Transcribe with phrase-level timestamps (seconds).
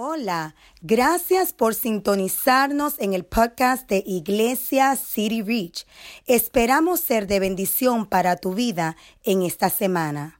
[0.00, 5.88] Hola, gracias por sintonizarnos en el podcast de Iglesia City Reach.
[6.24, 10.37] Esperamos ser de bendición para tu vida en esta semana.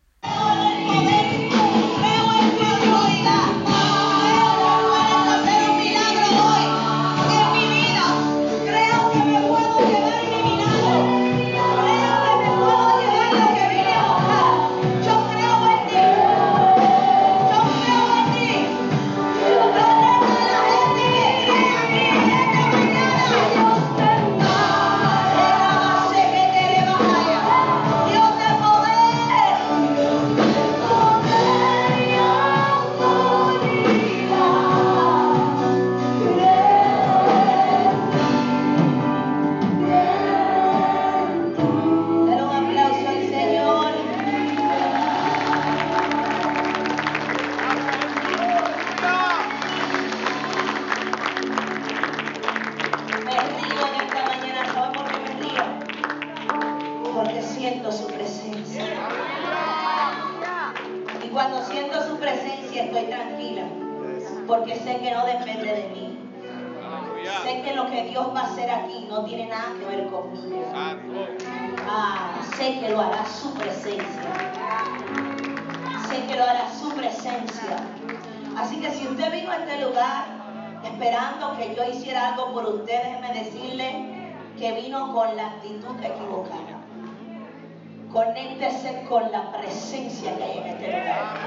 [89.78, 91.38] Presencia que hay en este lugar.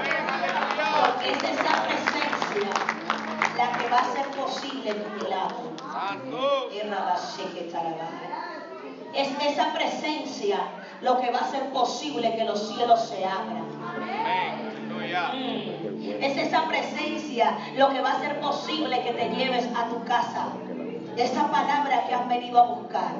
[1.04, 2.70] Porque es esa presencia
[3.58, 5.72] la que va a hacer posible tu milagro.
[9.14, 10.58] Es esa presencia
[11.02, 13.66] lo que va a hacer posible que los cielos se abran.
[15.34, 16.22] Mm.
[16.22, 20.46] Es esa presencia lo que va a hacer posible que te lleves a tu casa.
[21.16, 23.12] Esa palabra que has venido a buscar.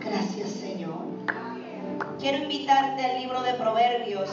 [0.00, 0.67] Gracias Señor.
[2.18, 4.28] Quiero invitarte al libro de Proverbios.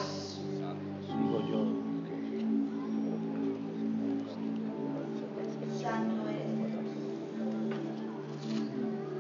[5.80, 6.84] Santo eres Dios.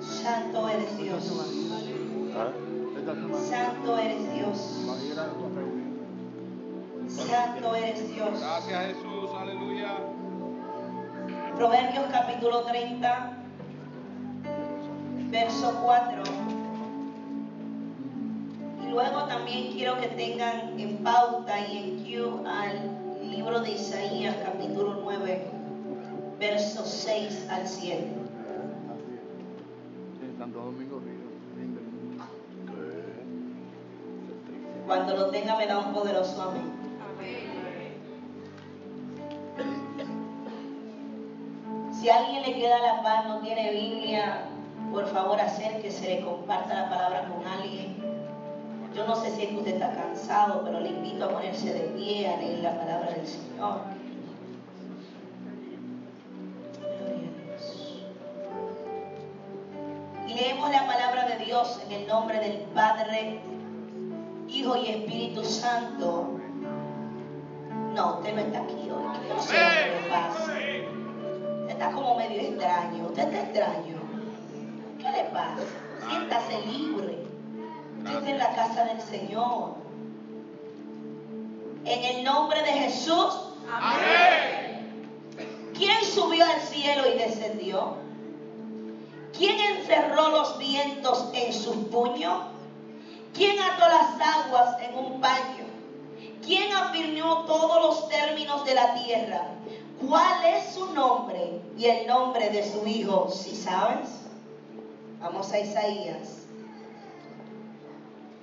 [0.01, 1.23] Santo eres Dios.
[3.47, 4.57] Santo eres Dios.
[7.07, 8.39] Santo eres Dios.
[8.39, 9.97] Gracias Jesús, aleluya.
[11.55, 13.37] Proverbios capítulo 30,
[15.29, 16.34] verso 4.
[18.95, 25.01] Luego también quiero que tengan en pauta y en cue al libro de Isaías capítulo
[25.03, 25.47] 9,
[26.39, 28.07] versos 6 al 7.
[30.39, 31.25] Santo Domingo Río.
[34.87, 36.71] Cuando lo tenga me da un poderoso amén.
[41.91, 44.45] Si a alguien le queda la paz, no tiene Biblia,
[44.89, 47.94] por favor acérquese, le comparta la palabra con alguien.
[48.95, 51.81] Yo no sé si es que usted está cansado, pero le invito a ponerse de
[51.97, 53.81] pie a leer la palabra del Señor.
[56.79, 58.03] Gloria a Dios.
[60.27, 63.41] Y leemos la palabra de Dios en el nombre del Padre,
[64.47, 66.29] Hijo y Espíritu Santo.
[67.93, 69.19] No, usted no está aquí hoy.
[69.19, 70.43] Que yo sé lo que le pasa.
[71.59, 73.07] Usted está como medio extraño.
[73.07, 73.97] Usted está extraño.
[74.99, 75.63] ¿Qué le pasa?
[76.07, 77.14] Siéntase libre.
[78.05, 79.73] Usted en la casa del Señor.
[81.85, 83.33] En el nombre de Jesús.
[85.73, 87.95] ¿Quién subió al cielo y descendió?
[89.35, 92.43] ¿Quién encerró los vientos en sus puños?
[93.33, 95.65] ¿Quién ató las aguas en un paño?
[96.45, 99.47] ¿Quién afirmó todos los términos de la tierra?
[100.07, 103.29] ¿Cuál es su nombre y el nombre de su hijo?
[103.29, 104.09] Si sabes.
[105.19, 106.44] Vamos a Isaías,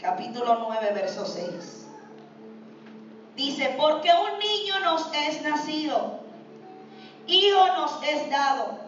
[0.02, 1.86] capítulo 9, verso 6.
[3.36, 6.20] Dice, porque un niño nos es nacido,
[7.26, 8.80] hijo nos es dado,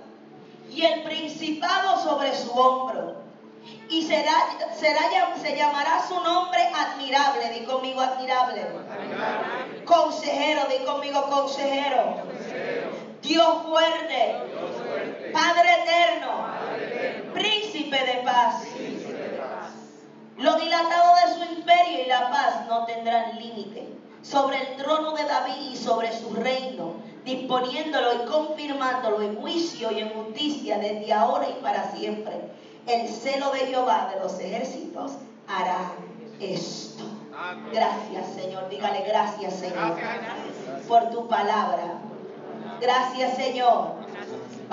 [0.71, 3.23] y el principado sobre su hombro.
[3.89, 4.35] Y será,
[4.79, 5.01] será,
[5.41, 8.67] se llamará su nombre admirable, di conmigo admirable.
[9.87, 12.17] Consejero, di conmigo consejero.
[13.23, 14.37] Dios fuerte,
[15.33, 18.74] Padre eterno, príncipe de paz.
[20.45, 23.89] Lo dilatado de su imperio y la paz no tendrán límite.
[24.21, 30.01] Sobre el trono de David y sobre su reino, disponiéndolo y confirmándolo en juicio y
[30.01, 32.35] en justicia desde ahora y para siempre.
[32.87, 35.13] El celo de Jehová de los ejércitos
[35.49, 35.93] hará
[36.39, 37.05] esto.
[37.73, 38.69] Gracias, Señor.
[38.69, 39.97] Dígale gracias, Señor,
[40.87, 42.01] por tu palabra.
[42.83, 44.04] Gracias, Señor.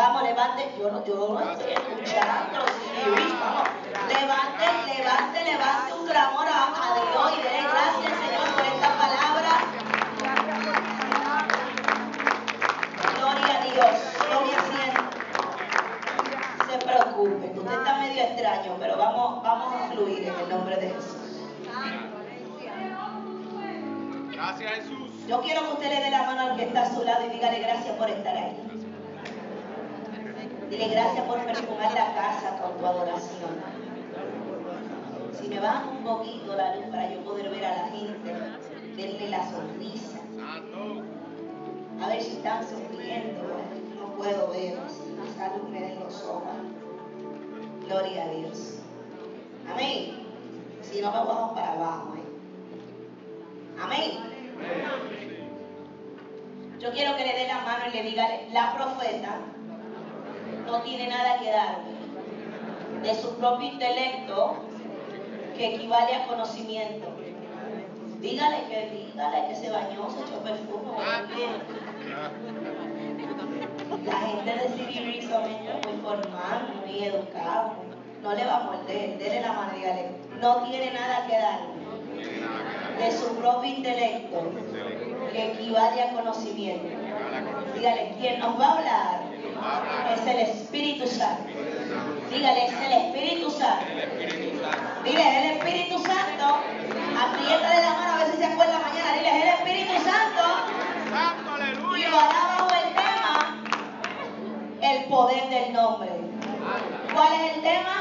[0.02, 0.74] Vamos, levante.
[0.80, 2.66] Yo no, yo no estoy escuchando.
[2.66, 3.70] Sí, vamos.
[4.10, 4.66] Levante,
[4.98, 9.52] levante, levante un clamor a, a Dios y dele gracias, Señor, por esta palabra.
[13.16, 13.96] Gloria a Dios.
[14.32, 15.02] No me asiento.
[16.58, 17.60] No se preocupe.
[17.60, 21.18] Usted está medio extraño, pero vamos, vamos a fluir en el nombre de Jesús.
[24.32, 25.12] Gracias Jesús.
[25.28, 27.30] Yo quiero que usted le dé la mano al que está a su lado y
[27.30, 28.81] dígale gracias por estar ahí.
[30.72, 33.62] Dile gracias por perfumar la casa con tu adoración.
[35.34, 38.34] Si me bajan un poquito la luz para yo poder ver a la gente,
[38.96, 40.20] denle la sonrisa.
[42.02, 43.42] A ver si están sonriendo.
[44.00, 44.80] No puedo ver.
[45.36, 46.56] Esa luz me da en los ojos.
[47.86, 48.80] Gloria a Dios.
[49.70, 50.26] Amén.
[50.84, 52.16] Si no, me bajo para abajo.
[52.16, 52.24] ¿eh?
[53.78, 54.12] Amén.
[56.80, 59.42] Yo quiero que le dé la mano y le diga, la profeta
[60.66, 61.92] no tiene nada que darme
[63.02, 64.56] de su propio intelecto
[65.58, 67.08] que equivale a conocimiento.
[68.20, 70.92] Dígale que, dígale que se bañó, se echó perfume.
[74.06, 77.74] La gente de City son muy formal, muy educado.
[78.22, 81.82] No le va a morder, dele la mano dígale, no tiene nada que darme
[83.00, 84.52] de su propio intelecto
[85.32, 86.88] que equivale a conocimiento.
[87.74, 89.31] Dígale, quien nos va a hablar
[90.14, 91.50] es el Espíritu Santo.
[92.32, 93.86] Dígale, es el Espíritu Santo.
[95.04, 96.60] Dile, es el Espíritu Santo.
[97.20, 99.14] Apriétale la mano a ver si se acuerda mañana.
[99.14, 100.44] Dile, es el Espíritu Santo.
[101.98, 103.64] Y lo hará bajo el tema,
[104.82, 106.10] el poder del nombre.
[107.14, 108.01] ¿Cuál es el tema?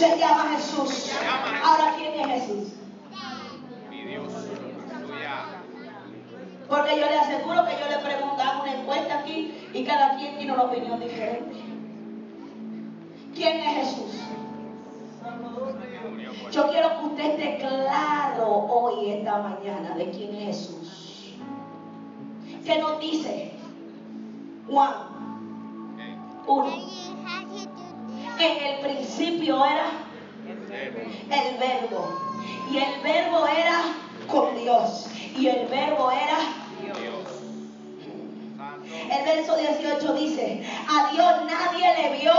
[0.00, 1.12] Se llama Jesús.
[1.62, 2.72] Ahora, ¿quién es Jesús?
[3.90, 4.32] Mi Dios.
[6.66, 10.54] Porque yo le aseguro que yo le preguntaba una encuesta aquí y cada quien tiene
[10.54, 11.54] una opinión diferente.
[13.34, 14.22] ¿Quién es Jesús?
[16.50, 21.34] Yo quiero que usted esté claro hoy, esta mañana, de quién es Jesús.
[22.64, 23.52] ¿Qué nos dice?
[24.66, 24.94] Juan.
[26.46, 26.70] 1.
[28.38, 29.86] En el principio era
[31.30, 32.18] el verbo.
[32.70, 33.82] Y el verbo era
[34.26, 35.08] con Dios.
[35.36, 36.38] Y el verbo era
[36.82, 37.40] Dios.
[39.10, 42.32] El verso 18 dice, a Dios nadie le vio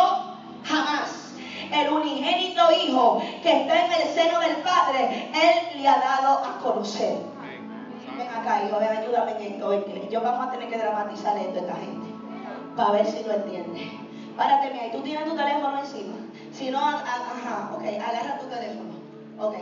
[0.64, 1.34] jamás.
[1.72, 6.60] El unigénito Hijo que está en el seno del Padre, Él le ha dado a
[6.62, 7.18] conocer.
[8.18, 10.10] Ven acá, hijo, ayúdame en esto.
[10.10, 12.12] Yo vamos a tener que dramatizar esto esta gente.
[12.76, 14.01] Para ver si lo entiende.
[14.38, 14.92] Párate ahí.
[14.92, 16.16] Tú tienes tu teléfono encima.
[16.54, 18.92] Si no, ajá, ok, agarra tu teléfono.
[19.40, 19.56] Ok.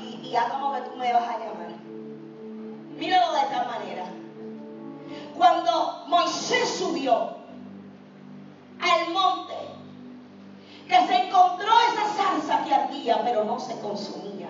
[0.00, 1.70] Y, y como que tú me vas a llamar.
[2.96, 4.04] Míralo de esta manera.
[5.36, 7.40] Cuando Moisés subió
[8.80, 9.54] al monte,
[10.88, 14.48] que se encontró esa zarza que ardía, pero no se consumía.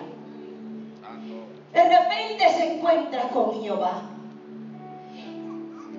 [1.73, 4.01] De repente se encuentra con Jehová.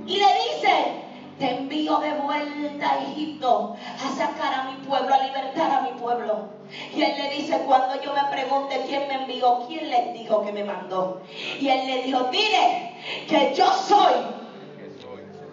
[0.06, 0.94] Y le dice,
[1.38, 5.98] te envío de vuelta a Egipto a sacar a mi pueblo, a libertar a mi
[5.98, 6.46] pueblo.
[6.94, 10.52] Y él le dice, cuando yo me pregunte quién me envió, quién les dijo que
[10.52, 11.20] me mandó.
[11.60, 12.94] Y él le dijo, dile
[13.28, 14.14] que yo soy.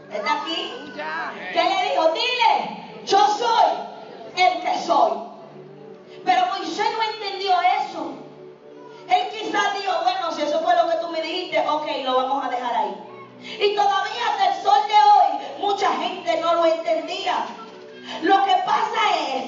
[0.10, 0.18] Que.
[0.18, 0.72] ¿Está aquí?
[1.54, 2.14] ¿Qué le dijo?
[2.14, 3.90] Dile, yo soy
[4.38, 5.12] el que soy.
[6.24, 8.14] Pero Moisés no entendió eso.
[9.10, 12.46] Él quizás dijo, bueno, si eso fue lo que tú me dijiste, ok, lo vamos
[12.46, 12.96] a dejar ahí.
[13.42, 15.09] Y todavía hasta el sol de hoy,
[15.70, 17.46] mucha gente no lo entendía.
[18.24, 19.02] Lo que pasa
[19.36, 19.44] es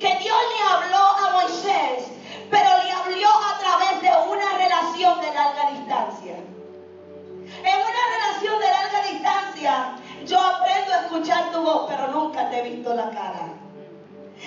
[0.00, 2.08] que Dios le habló a Moisés,
[2.50, 6.34] pero le habló a través de una relación de larga distancia.
[7.62, 9.96] En una relación de larga distancia,
[10.26, 13.54] yo aprendo a escuchar tu voz, pero nunca te he visto la cara.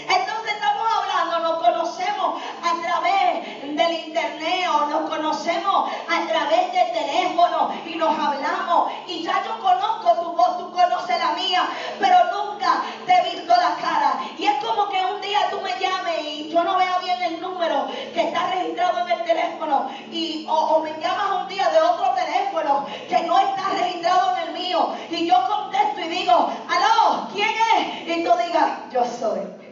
[0.08, 0.79] Entonces estamos
[1.20, 7.96] hablando, nos conocemos a través del internet o nos conocemos a través del teléfono y
[7.96, 11.68] nos hablamos y ya yo conozco tu voz, tú conoces la mía,
[12.00, 14.20] pero nunca te he visto la cara.
[14.38, 17.42] Y es como que un día tú me llames y yo no veo bien el
[17.42, 22.14] número que está registrado en el teléfono y o me llamas un día de otro
[22.14, 27.50] teléfono que no está registrado en el mío y yo contesto y digo, aló, ¿quién
[27.78, 28.18] es?
[28.18, 29.69] Y tú digas, yo soy.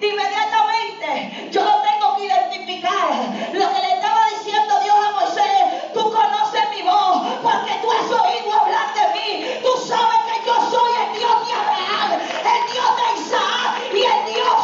[0.00, 3.10] Inmediatamente yo lo tengo que identificar.
[3.52, 8.10] Lo que le estaba diciendo Dios a Moisés, tú conoces mi voz porque tú has
[8.10, 9.44] oído hablar de mí.
[9.62, 14.34] Tú sabes que yo soy el Dios de Abraham, el Dios de Isaac y el
[14.34, 14.60] Dios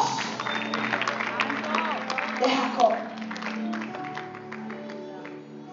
[2.40, 2.94] de Jacob.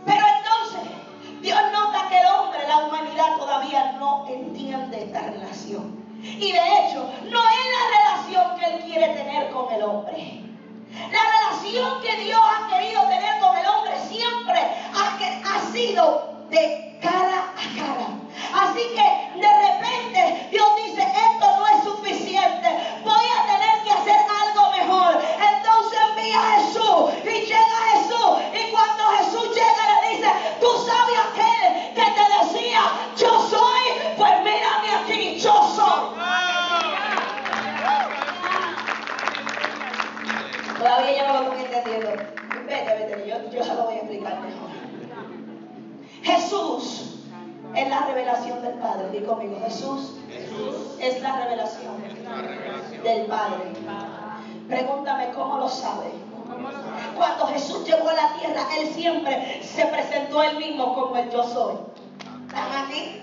[0.05, 6.02] Pero entonces Dios nota que el hombre, la humanidad todavía no entiende esta relación.
[6.23, 10.39] Y de hecho, no es la relación que Él quiere tener con el hombre.
[11.11, 14.59] La relación que Dios ha querido tener con el hombre siempre
[14.93, 18.07] ha, sido de cara a cara.
[18.53, 22.69] Así que de repente Dios dice, esto no es suficiente,
[23.03, 25.21] voy a tener que hacer algo mejor.
[25.55, 28.31] Entonces envía a Jesús y llega Jesús.
[28.53, 30.29] Y cuando Jesús llega le dice,
[30.61, 32.62] tú sabes aquel que te decía,
[49.13, 50.97] Di conmigo, Jesús Jesús.
[50.99, 51.93] es la revelación
[52.23, 53.03] La revelación.
[53.03, 53.73] del Padre.
[54.67, 56.11] Pregúntame cómo lo sabe.
[57.15, 61.43] Cuando Jesús llegó a la tierra, Él siempre se presentó Él mismo como el yo
[61.43, 61.75] soy.
[62.47, 63.21] ¿Están aquí?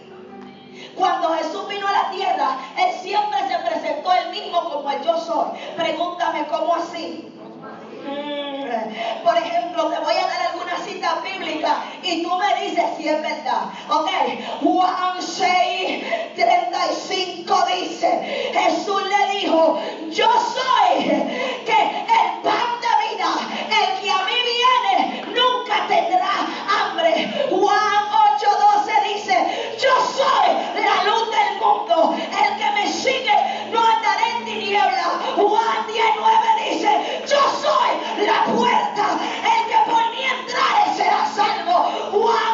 [0.97, 5.18] Cuando Jesús vino a la tierra, Él siempre se presentó Él mismo como el yo
[5.18, 5.49] soy.
[5.76, 7.26] Pregúntame cómo así.
[8.06, 13.08] Mm, Por ejemplo, te voy a dar algunas cita bíblica y tú me dices si
[13.08, 13.62] es verdad.
[13.88, 14.08] Ok,
[14.62, 21.04] Juan 6, 35 dice, Jesús le dijo, yo soy
[21.64, 23.30] que el pan de vida,
[23.68, 26.32] el que a mí viene, nunca tendrá
[26.68, 27.49] hambre.
[27.50, 28.04] Juan
[28.37, 28.46] 8,
[28.84, 33.32] 12 dice, yo soy la luz del mundo, el que me sigue
[33.70, 35.20] no andará en tiniebla.
[35.37, 36.37] Juan 10, 9
[36.70, 39.18] dice, yo soy la puerta,
[41.64, 42.50] será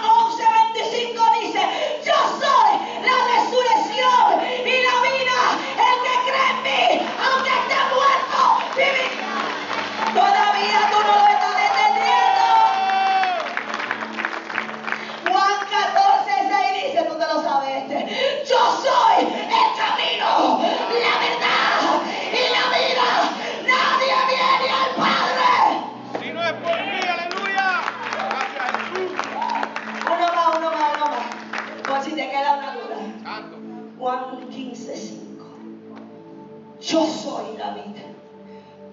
[36.97, 38.07] Yo soy la vida,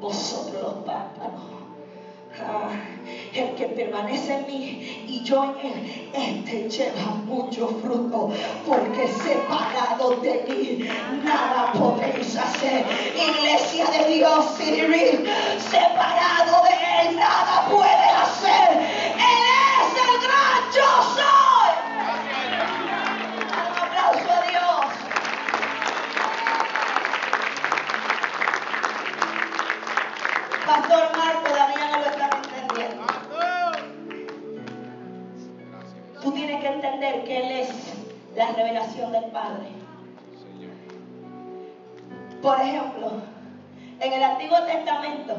[0.02, 1.40] vosotros los pámpanos.
[2.38, 2.68] Ah,
[3.34, 8.30] el que permanece en mí y yo en él, este lleva mucho fruto,
[8.68, 10.86] porque separado de mí
[11.24, 12.86] nada podéis hacer.
[13.16, 14.82] Iglesia de Dios, City
[15.60, 17.43] separado de él nada
[38.44, 39.68] la revelación del Padre.
[42.42, 43.12] Por ejemplo,
[44.00, 45.36] en el Antiguo Testamento,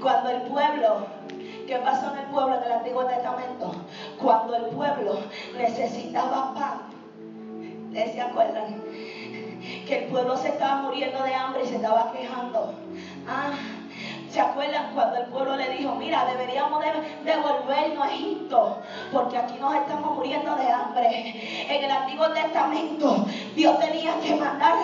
[0.00, 1.06] cuando el pueblo,
[1.66, 3.74] ¿qué pasó en el pueblo en el Antiguo Testamento?
[4.18, 5.18] Cuando el pueblo
[5.58, 6.80] necesitaba pan,
[7.88, 8.82] ¿ustedes se acuerdan?
[9.86, 12.72] Que el pueblo se estaba muriendo de hambre y se estaba quejando.
[13.28, 13.50] Ah,
[14.32, 16.92] ¿Se acuerdan cuando el pueblo le dijo, mira, deberíamos de
[17.24, 18.78] devolvernos a Egipto,
[19.12, 21.66] porque aquí nos estamos muriendo de hambre?
[21.68, 24.74] En el Antiguo Testamento, Dios tenía que mandar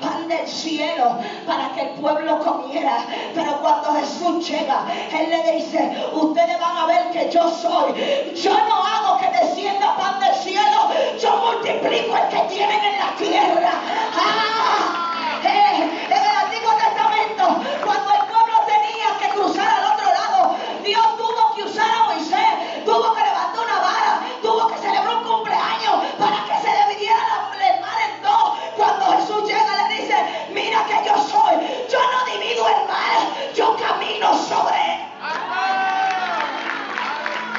[0.00, 2.98] pan del cielo para que el pueblo comiera.
[3.34, 7.92] Pero cuando Jesús llega, Él le dice, ustedes van a ver que yo soy.
[8.34, 13.16] Yo no hago que descienda pan del cielo, yo multiplico el que tienen en la
[13.16, 13.72] tierra.
[14.14, 15.04] ¡Ah!
[15.44, 21.16] Eh, en el Antiguo Testamento, cuando el pueblo tenía que cruzar al otro lado, Dios
[21.16, 25.94] tuvo que usar a Moisés, tuvo que levantar una vara, tuvo que celebrar un cumpleaños
[26.18, 27.48] para que se dividiera la-
[27.80, 28.52] mar en dos.
[28.76, 30.16] Cuando Jesús llega le dice,
[30.50, 31.54] mira que yo soy,
[31.88, 33.20] yo no divido el mar,
[33.54, 34.98] yo camino sobre él.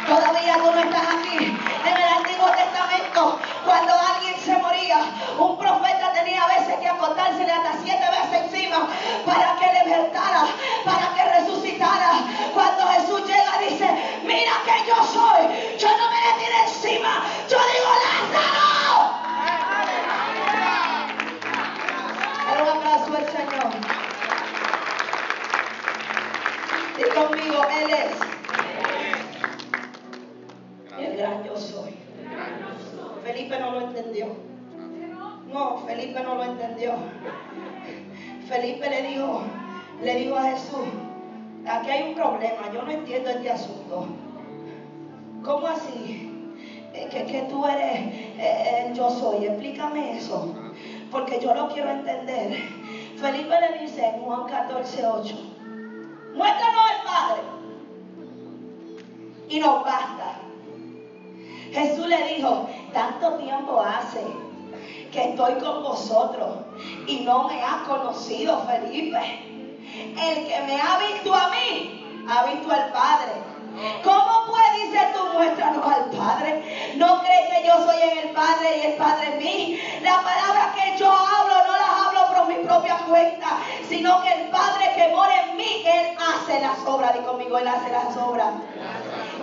[0.07, 1.37] Todavía tú no estás aquí.
[1.85, 4.99] En el Antiguo Testamento, cuando alguien se moría,
[5.37, 8.87] un profeta tenía a veces que acostársele hasta siete veces encima
[9.25, 10.41] para que libertara,
[10.83, 11.08] para
[14.89, 15.41] yo soy,
[15.77, 18.97] yo no me le tiro encima, yo digo Lázaro.
[22.47, 23.69] Dale un abrazo al Señor.
[26.97, 28.11] Y conmigo, Él es
[30.97, 31.95] el gran yo soy.
[33.23, 34.35] Felipe no lo entendió.
[35.53, 36.93] No, Felipe no lo entendió.
[38.47, 39.43] Felipe le dijo,
[40.01, 40.87] le dijo a Jesús,
[41.67, 44.07] aquí hay un problema, yo no entiendo este asunto.
[45.49, 46.29] ¿Cómo así?
[46.93, 49.47] Eh, Que, que tú eres eh, el yo soy.
[49.47, 50.53] Explícame eso.
[51.11, 52.55] Porque yo lo quiero entender.
[53.19, 55.35] Felipe le dice en Juan 14, 8,
[56.35, 57.41] muéstranos al Padre.
[59.49, 60.39] Y nos basta.
[61.71, 64.21] Jesús le dijo, tanto tiempo hace
[65.11, 66.57] que estoy con vosotros
[67.07, 69.19] y no me has conocido, Felipe.
[70.15, 73.48] El que me ha visto a mí, ha visto al Padre.
[74.03, 76.95] ¿Cómo pues dices tú, muéstranos al Padre?
[76.97, 79.79] ¿No crees que yo soy en el Padre y el Padre en mí?
[80.01, 84.49] La palabra que yo hablo no las hablo por mi propia cuenta, sino que el
[84.49, 87.13] Padre que mora en mí, Él hace las obras.
[87.13, 88.49] Di conmigo, Él hace las obras.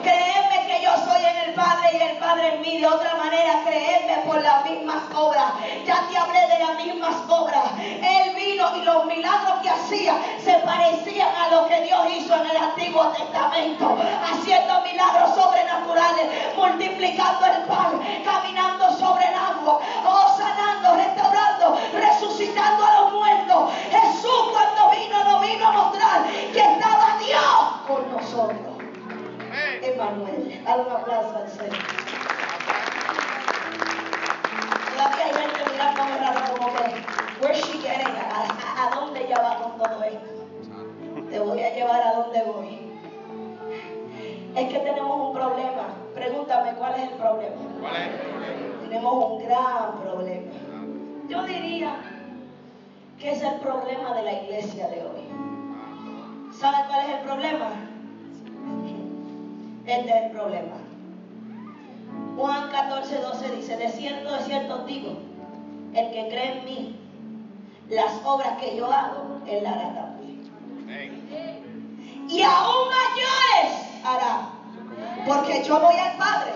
[0.03, 0.56] Créeme
[0.87, 2.79] yo soy en el Padre y el Padre en mí.
[2.79, 5.53] De otra manera, créeme por las mismas obras.
[5.85, 7.65] Ya te hablé de las mismas obras.
[7.79, 12.47] Él vino y los milagros que hacía se parecían a lo que Dios hizo en
[12.51, 13.99] el Antiguo Testamento.
[14.31, 23.01] Haciendo milagros sobrenaturales, multiplicando el pan, caminando sobre el agua, oh, sanando, restaurando, resucitando a
[23.01, 23.73] los muertos.
[23.91, 26.23] Jesús cuando vino, no vino a mostrar
[26.53, 28.76] que estaba Dios con nosotros.
[29.83, 30.63] Emanuel.
[30.65, 31.77] Dale un aplauso al Señor.
[34.93, 36.85] Todavía hay gente mirándome raro como que,
[37.43, 38.15] where's she getting?
[38.17, 41.29] ¿A, a, a dónde ella va con todo esto?
[41.31, 42.87] Te voy a llevar a donde voy.
[44.57, 45.89] Es que tenemos un problema.
[46.15, 47.57] Pregúntame cuál es el problema.
[47.81, 48.81] ¿Cuál es el problema?
[48.89, 50.53] Tenemos un gran problema.
[51.29, 51.97] Yo diría
[53.19, 54.86] que es el problema de la iglesia
[60.05, 60.77] es el problema.
[62.37, 65.19] Juan 14, 12 dice, de cierto, de cierto digo,
[65.95, 67.01] el que cree en mí,
[67.89, 70.51] las obras que yo hago, él las hará también.
[70.83, 72.27] Amén.
[72.29, 74.51] Y aún mayores hará,
[75.27, 76.53] porque yo voy al Padre,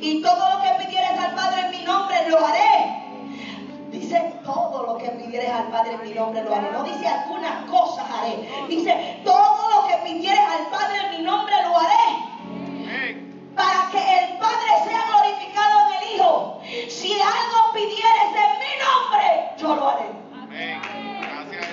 [0.00, 3.04] y todo lo que pidieres al Padre en mi nombre lo haré.
[3.92, 6.72] Dice todo lo que pidieres al Padre en mi nombre lo haré.
[6.72, 8.48] No dice algunas cosas haré.
[8.68, 12.03] Dice todo lo que pidieres al Padre en mi nombre lo haré
[17.74, 20.10] pidieres en mi nombre, yo lo haré.
[20.42, 20.80] Amén.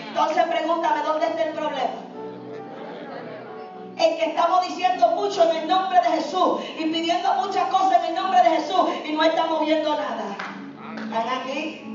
[0.07, 2.01] Entonces pregúntame, ¿dónde está el problema?
[3.97, 8.05] En que estamos diciendo mucho en el nombre de Jesús y pidiendo muchas cosas en
[8.05, 10.35] el nombre de Jesús y no estamos viendo nada.
[10.95, 11.85] ¿Están aquí?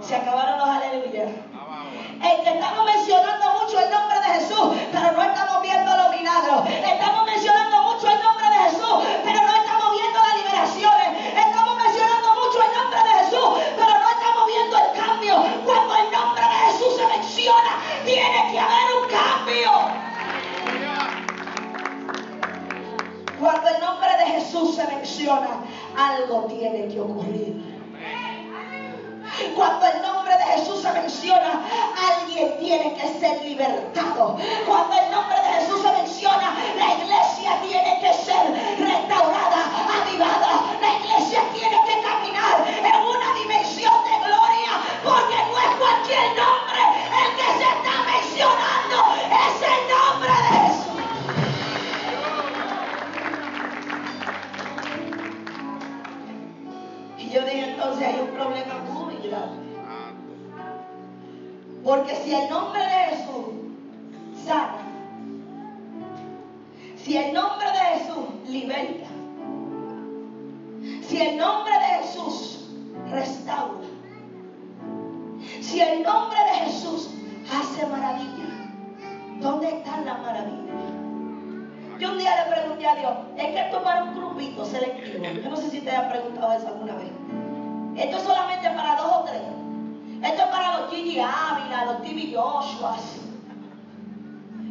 [0.00, 1.30] Se acabaron los aleluyas.
[2.22, 6.68] En que estamos mencionando mucho el nombre de Jesús, pero no estamos viendo los milagros.
[6.68, 9.49] Estamos mencionando mucho el nombre de Jesús, pero no
[24.60, 25.64] Jesús se menciona,
[25.96, 27.80] algo tiene que ocurrir.
[29.56, 31.64] Cuando el nombre de Jesús se menciona,
[31.96, 34.36] alguien tiene que ser libertado.
[34.66, 39.64] Cuando el nombre de Jesús se menciona, la iglesia tiene que ser restaurada,
[40.02, 40.76] avivada.
[40.82, 42.89] La iglesia tiene que caminar
[61.90, 63.46] Porque si el nombre de Jesús
[64.46, 64.78] sana,
[66.96, 69.08] si el nombre de Jesús liberta,
[71.02, 72.68] si el nombre de Jesús
[73.10, 73.88] restaura,
[75.60, 77.10] si el nombre de Jesús
[77.52, 78.70] hace maravilla,
[79.40, 80.76] ¿dónde están las maravillas?
[81.98, 85.24] Yo un día le pregunté a Dios, es que esto es para un grupito selectivo.
[85.24, 87.10] Yo no sé si te han preguntado eso alguna vez.
[87.96, 89.59] Esto es solamente para dos o tres.
[90.22, 93.00] Esto es para los Gigi Ávila, los TV Joshuas.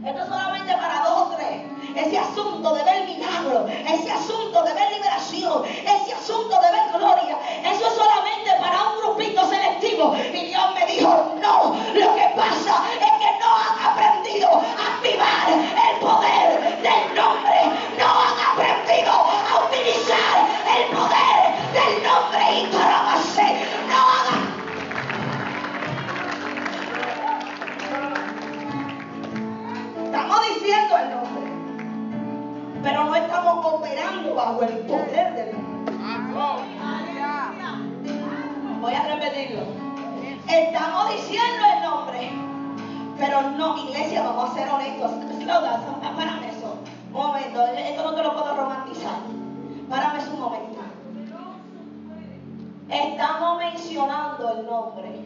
[0.06, 1.62] Esto es solamente para dos o tres.
[1.96, 7.38] Ese asunto de ver milagro, ese asunto de ver liberación, ese asunto de ver gloria,
[7.66, 10.16] eso es solamente para un grupito selectivo.
[10.16, 15.50] Y Dios me dijo, no, lo que pasa es que no han aprendido a activar
[15.50, 17.60] el poder del nombre.
[17.98, 18.19] No
[34.50, 35.94] bajo el poder del nombre.
[38.82, 39.62] Voy a repetirlo.
[40.48, 42.32] Estamos diciendo el nombre,
[43.20, 45.12] pero no, iglesia, vamos a ser honestos.
[45.40, 45.62] Slow
[46.02, 46.78] párame eso.
[47.14, 49.20] Un momento, esto no te lo puedo romantizar.
[49.88, 50.80] Párame eso un momento.
[52.90, 55.26] Estamos mencionando el nombre,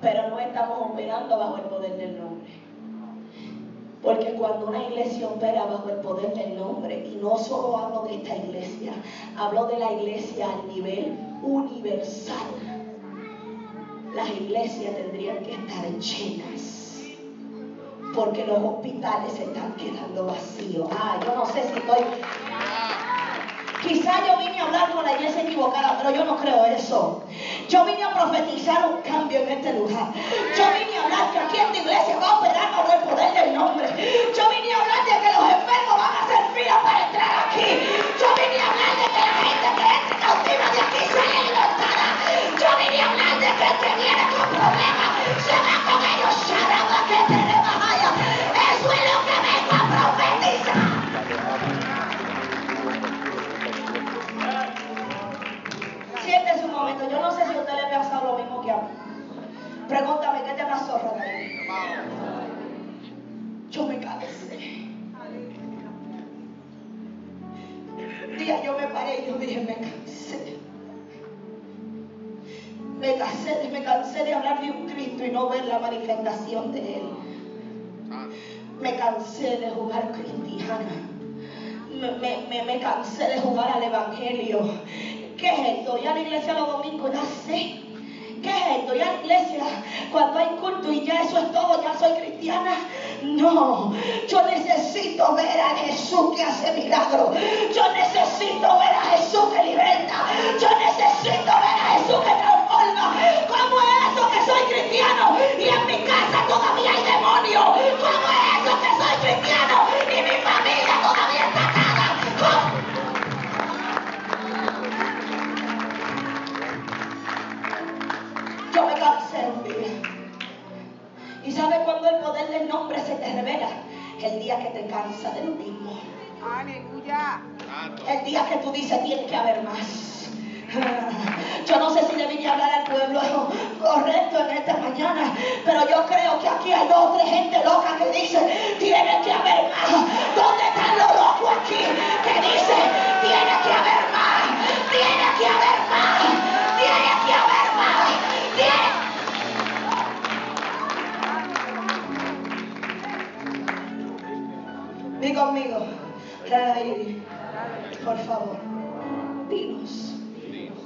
[0.00, 2.59] pero no estamos operando bajo el poder del nombre.
[4.02, 8.16] Porque cuando una iglesia opera bajo el poder del nombre, y no solo hablo de
[8.16, 8.92] esta iglesia,
[9.36, 12.46] hablo de la iglesia a nivel universal,
[14.14, 16.80] las iglesias tendrían que estar llenas.
[18.14, 20.88] Porque los hospitales se están quedando vacíos.
[20.90, 22.00] Ah, yo no sé si estoy...
[23.82, 27.22] Quizá yo vine a hablar con la iglesia equivocada, pero yo no creo eso.
[27.68, 30.12] Yo vine a profetizar un cambio en este lugar.
[30.56, 33.54] Yo vine a hablar que aquí esta iglesia va a operar bajo el poder del
[33.54, 33.86] nombre.
[34.36, 37.39] Yo vine a hablar de que los enfermos van a hacer fila para entrar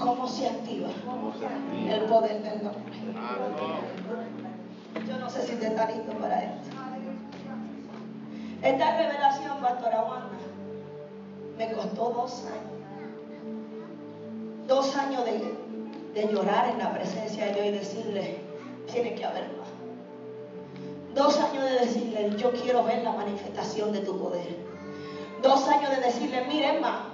[0.05, 0.89] cómo se activa
[1.89, 2.83] el poder del nombre.
[3.15, 3.65] Santo.
[5.09, 6.69] Yo no sé si te está listo para esto.
[8.63, 10.29] Esta revelación, Pastora Wanda,
[11.59, 12.75] me costó dos años.
[14.69, 15.55] Dos años de,
[16.15, 18.39] de llorar en la presencia de Dios y decirle,
[18.91, 19.69] tiene que haber más.
[21.15, 24.57] Dos años de decirle, yo quiero ver la manifestación de tu poder.
[25.43, 27.14] Dos años de decirle, mire, Emma,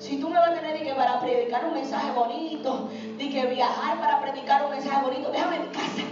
[0.00, 4.00] si tú me vas a tener que para predicar un mensaje bonito, de que viajar
[4.00, 6.02] para predicar un mensaje bonito, déjame en mi casa.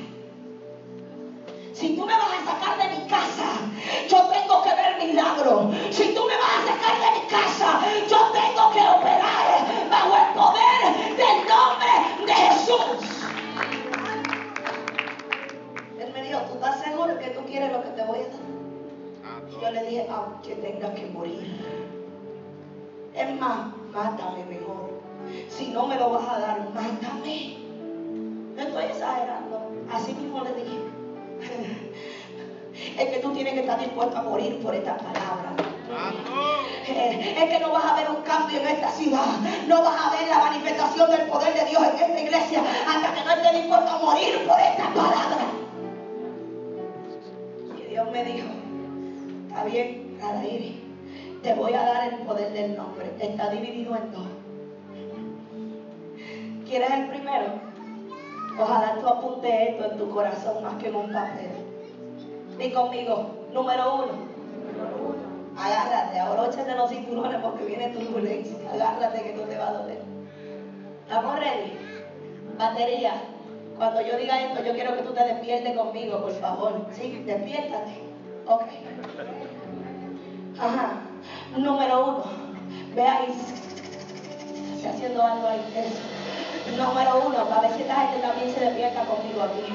[1.72, 3.44] Si tú me vas a sacar de mi casa,
[4.10, 5.70] yo tengo que ver milagro.
[5.90, 10.34] Si tú me vas a sacar de mi casa, yo tengo que operar bajo el
[10.34, 11.92] poder del nombre
[12.26, 13.26] de Jesús.
[15.98, 18.58] Él me dijo, ¿tú estás seguro que tú quieres lo que te voy a dar?
[19.50, 21.88] Y yo le dije, aunque tenga que morir.
[23.14, 24.90] Es más, mátame mejor.
[25.48, 27.58] Si no me lo vas a dar, mátame.
[28.56, 29.72] No estoy exagerando.
[29.92, 30.78] Así mismo le dije.
[32.96, 35.50] Es que tú tienes que estar dispuesto a morir por esta palabra.
[35.88, 36.30] Santo.
[36.86, 39.26] Eh, Es que no vas a ver un cambio en esta ciudad.
[39.66, 43.24] No vas a ver la manifestación del poder de Dios en esta iglesia hasta que
[43.24, 45.38] no estés dispuesto a morir por esta palabra.
[47.76, 48.48] Y Dios me dijo,
[49.48, 50.87] está bien, Adairi,
[51.42, 53.10] te voy a dar el poder del nombre.
[53.20, 54.26] Está dividido en dos.
[56.66, 57.46] ¿Quieres el primero?
[58.60, 61.50] Ojalá tú apunte esto en tu corazón más que en un papel.
[62.58, 64.28] Di conmigo, número uno.
[65.56, 68.70] Agárrate, abróchate los cinturones porque viene turbulencia.
[68.72, 69.98] Agárrate que no te va a doler.
[71.04, 71.72] ¿Estamos ready?
[72.58, 73.14] Batería.
[73.76, 76.72] Cuando yo diga esto, yo quiero que tú te despiertes conmigo, por favor.
[76.92, 78.02] Sí, despiértate.
[78.46, 78.62] Ok.
[80.58, 81.07] Ajá.
[81.56, 82.24] Número uno.
[82.94, 83.34] Ve ahí.
[84.76, 85.62] Está haciendo algo ahí.
[86.76, 89.72] Número uno, para ver si esta gente también se despierta conmigo aquí.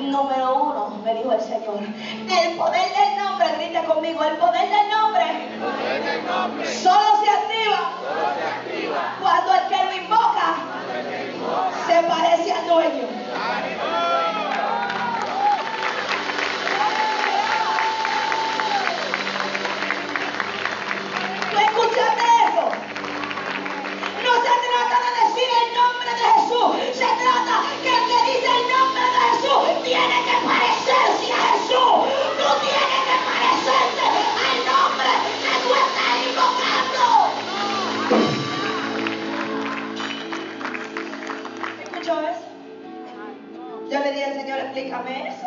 [0.00, 1.78] Número uno, me dijo el Señor.
[1.78, 5.24] El poder del nombre, grita conmigo, el poder del nombre
[5.60, 6.66] Poder del nombre.
[6.74, 9.16] solo se activa Solo se activa.
[9.20, 10.54] cuando el que lo invoca
[11.86, 13.21] se parece al dueño.
[44.72, 45.46] Explícame eso.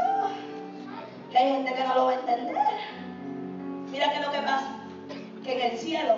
[1.32, 2.56] Que hay gente que no lo va a entender.
[3.92, 4.76] Mira qué es lo que pasa.
[5.44, 6.16] Que en el cielo,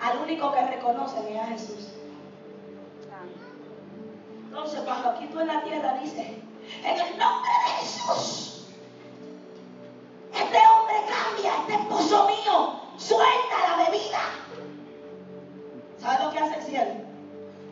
[0.00, 1.88] al único que reconocen es a Jesús.
[4.44, 6.26] Entonces, cuando aquí tú en la tierra dices,
[6.84, 8.66] en el nombre de Jesús,
[10.34, 14.20] este hombre cambia, este esposo mío, suelta la bebida.
[15.98, 16.90] ¿Sabes lo que hace el cielo?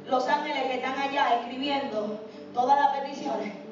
[0.07, 2.20] Los ángeles que están allá escribiendo
[2.55, 3.69] todas las peticiones.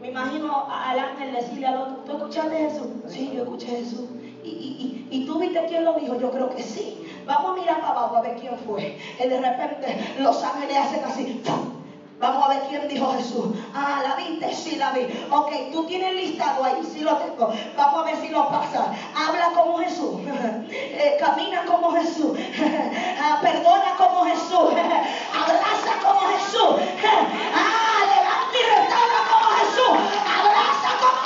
[0.00, 2.86] Me imagino al ángel decirle al otro, ¿tú escuchaste Jesús?
[3.08, 4.08] Sí, yo escuché Jesús.
[4.44, 6.16] ¿Y, y, y, y tú viste quién lo dijo?
[6.16, 7.02] Yo creo que sí.
[7.26, 8.98] Vamos a mirar para abajo a ver quién fue.
[9.18, 11.42] Y de repente los ángeles hacen así.
[12.18, 13.46] Vamos a ver quién dijo Jesús.
[13.74, 14.54] Ah, ¿la viste?
[14.54, 15.02] Sí, la vi.
[15.30, 17.52] Ok, tú tienes listado ahí, sí lo tengo.
[17.76, 18.92] Vamos a ver si lo pasa.
[19.14, 20.20] Habla como Jesús.
[20.98, 22.38] Eh, camina como Jesús.
[23.20, 24.70] Ah, perdona como Jesús.
[25.34, 26.76] Abraza como Jesús.
[27.54, 29.55] Ah, levanta y restaura como Jesús.
[29.92, 31.22] Abraza como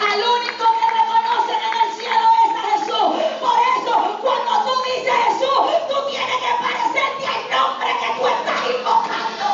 [0.00, 3.12] al único que reconocen en el cielo es a Jesús.
[3.40, 8.60] Por eso, cuando tú dices Jesús, tú tienes que parecerte al nombre que tú estás
[8.70, 9.46] invocando.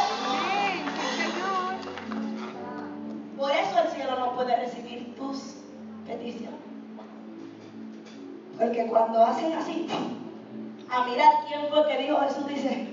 [3.39, 5.37] Por eso el cielo no puede recibir tus
[6.07, 6.61] peticiones.
[8.59, 9.87] Porque cuando hacen así,
[10.91, 12.89] a mirar quién fue que dijo Jesús, dice,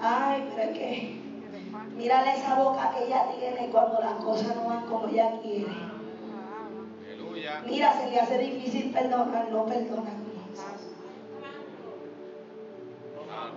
[0.00, 1.23] ay, pero que,
[1.96, 5.66] mírale esa boca que ella tiene cuando las cosas no van como ella quiere.
[7.06, 7.62] Aleluya.
[7.66, 10.10] Mira, se le hace difícil perdonar, no perdona.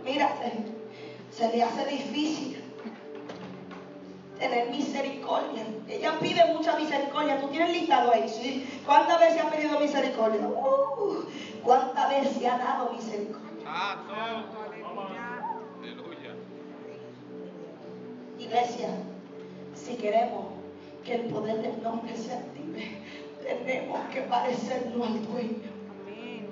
[0.03, 2.63] Mira, se, se le hace difícil
[4.39, 5.65] tener misericordia.
[5.87, 7.41] Ella pide mucha misericordia.
[7.41, 8.81] Tú tienes listado ahí, ¿sí?
[8.85, 10.47] ¿Cuántas veces ha pedido misericordia?
[10.47, 11.23] Uh,
[11.63, 13.69] ¿Cuántas veces ha dado misericordia?
[18.47, 18.89] Iglesia,
[19.75, 20.45] si queremos
[21.03, 22.97] que el poder del nombre se active,
[23.43, 25.69] tenemos que parecernos al dueño.
[25.91, 26.47] Amén.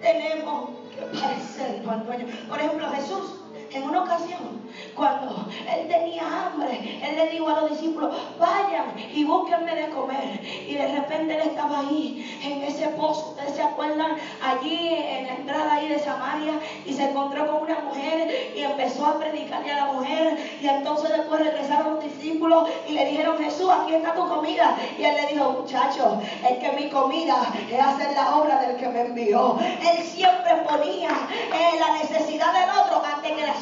[0.00, 2.26] Tenemos que parecernos al dueño.
[2.48, 3.41] Por ejemplo, Jesús,
[3.74, 4.62] en una ocasión,
[4.94, 10.40] cuando él tenía hambre, él le dijo a los discípulos, vayan y búsquenme de comer.
[10.66, 15.34] Y de repente él estaba ahí, en ese pozo, ustedes se acuerdan, allí en la
[15.34, 16.54] entrada ahí de Samaria,
[16.84, 20.38] y se encontró con una mujer y empezó a predicarle a la mujer.
[20.60, 24.76] Y entonces después regresaron los discípulos y le dijeron, Jesús, aquí está tu comida.
[24.98, 28.88] Y él le dijo, muchachos, es que mi comida es hacer la obra del que
[28.88, 29.58] me envió.
[29.60, 31.10] Él siempre ponía
[31.52, 33.61] eh, la necesidad del otro antes que la.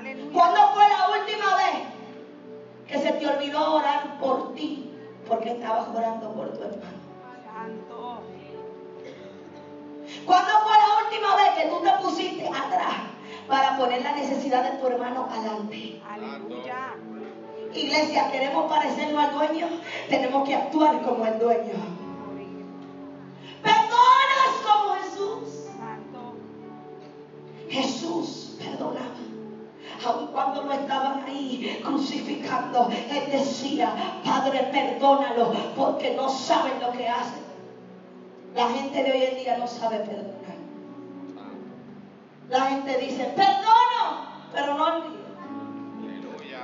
[0.00, 0.32] Aleluya.
[0.32, 1.76] ¿Cuándo fue la última vez
[2.88, 4.90] que se te olvidó orar por ti?
[5.28, 6.98] Porque estabas orando por tu hermano.
[7.44, 8.22] Santo.
[10.24, 12.94] ¿Cuándo fue la última vez que tú te pusiste atrás
[13.46, 16.00] para poner la necesidad de tu hermano adelante?
[16.08, 16.94] Aleluya.
[17.74, 19.68] Iglesia, queremos parecernos al dueño,
[20.08, 21.74] tenemos que actuar como el dueño.
[23.62, 25.66] Perdonas como Jesús.
[25.76, 26.34] Santo.
[27.68, 29.19] Jesús perdonaba.
[30.04, 33.92] Aun cuando lo estaban ahí crucificando, él decía,
[34.24, 37.42] Padre, perdónalo, porque no saben lo que hacen.
[38.54, 40.40] La gente de hoy en día no sabe perdonar.
[42.48, 45.20] La gente dice, perdono, pero no olvido.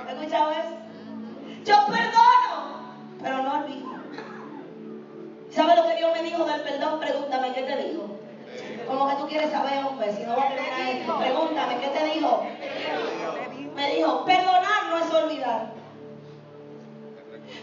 [0.05, 0.75] ¿Has escuchado eso?
[1.63, 3.87] Yo perdono, pero no olvido.
[5.51, 6.99] ¿Sabe lo que Dios me dijo del perdón?
[6.99, 8.03] Pregúntame, ¿qué te dijo?
[8.87, 11.17] Como que tú quieres saber, hombre, si no va a terminar esto.
[11.17, 12.43] Pregúntame, ¿qué te dijo?
[13.77, 15.71] Me dijo, perdonar no es olvidar.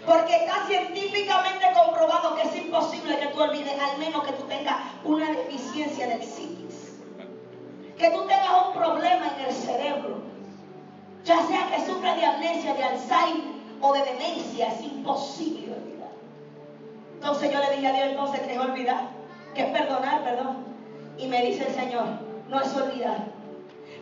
[0.06, 4.76] Porque está científicamente comprobado que es imposible que tú olvides, al menos que tú tengas
[5.02, 7.00] una deficiencia del psiquis.
[7.98, 10.22] Que tú tengas un problema en el cerebro.
[11.24, 16.12] Ya sea que sufra de amnesia, de Alzheimer o de demencia, es imposible olvidar.
[17.14, 19.08] Entonces yo le dije a Dios entonces que es olvidar,
[19.52, 20.64] que es perdonar, perdón.
[21.18, 22.06] Y me dice el Señor,
[22.48, 23.24] no es olvidar.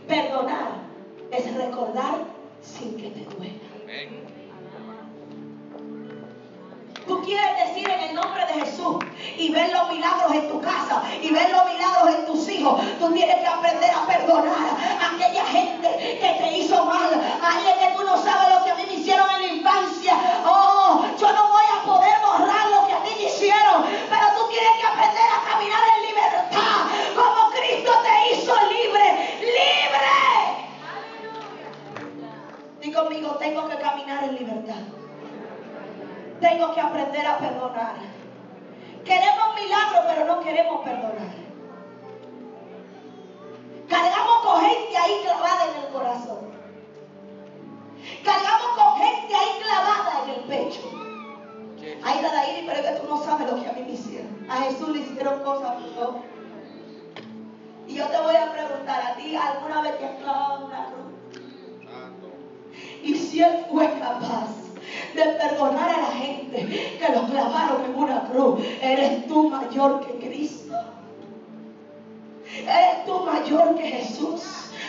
[0.06, 0.81] Perdonar
[1.32, 2.24] es recordar
[2.62, 3.54] sin que te duela.
[3.82, 4.22] Amén.
[7.06, 8.96] Tú quieres decir en el nombre de Jesús
[9.36, 12.80] y ver los milagros en tu casa y ver los milagros en tus hijos.
[13.00, 15.88] Tú tienes que aprender a perdonar a aquella gente
[16.20, 17.10] que te hizo mal,
[17.42, 20.14] alguien que tú no sabes lo que a mí me hicieron en la infancia.
[20.46, 24.48] Oh, yo no voy a poder borrar lo que a ti te hicieron, pero tú
[24.48, 26.86] tienes que aprender a caminar en libertad,
[32.92, 34.84] Di conmigo, tengo que caminar en libertad.
[36.42, 37.94] Tengo que aprender a perdonar.
[39.02, 41.32] Queremos milagros, pero no queremos perdonar.
[43.88, 46.38] Cargamos con gente ahí clavada en el corazón.
[48.22, 50.82] Cargamos con gente ahí clavada en el pecho.
[52.04, 54.46] Ay, Dadairi, pero es que tú no sabes lo que a mí me hicieron.
[54.50, 56.22] A Jesús le hicieron cosas no.
[57.88, 61.01] Y yo te voy a preguntar a ti, ¿alguna vez te has clavado una cruz?
[63.02, 64.48] Y si Él fue capaz
[65.14, 70.26] de perdonar a la gente que lo clavaron en una cruz, eres tú mayor que
[70.26, 70.74] Cristo.
[72.46, 74.42] Eres tú mayor que Jesús.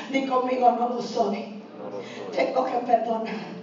[0.09, 1.61] Ni conmigo no lo soy.
[2.35, 3.53] Tengo que perdonar.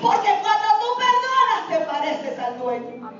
[0.00, 3.10] Porque cuando tú perdonas te pareces al dueño.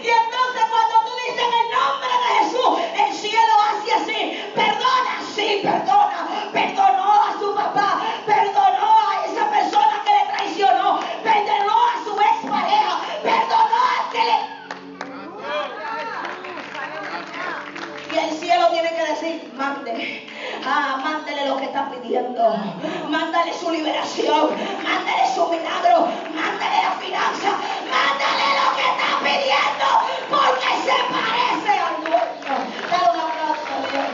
[0.00, 5.22] Y entonces cuando tú dices en el nombre de Jesús, el cielo hace así, perdona,
[5.34, 8.00] sí, perdona, perdonó a su papá,
[22.08, 24.50] mándale su liberación,
[24.82, 27.50] mándale su milagro, mándale la finanza,
[27.84, 29.88] mándale lo que está pidiendo,
[30.30, 32.54] porque se parece al dueño.
[32.90, 34.08] Dale un aplauso a Dios.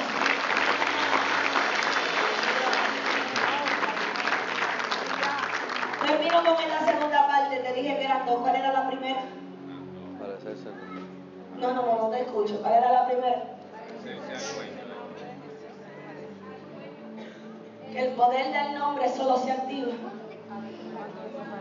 [6.07, 7.57] Termino con esta segunda parte.
[7.59, 8.41] Te dije que eran dos.
[8.41, 9.23] ¿Cuál era la primera?
[10.19, 10.69] Parecerse
[11.61, 12.61] No, no, no, no te escucho.
[12.61, 13.43] ¿Cuál era la primera?
[14.05, 14.84] dueño.
[17.95, 19.93] El poder del nombre solo se activa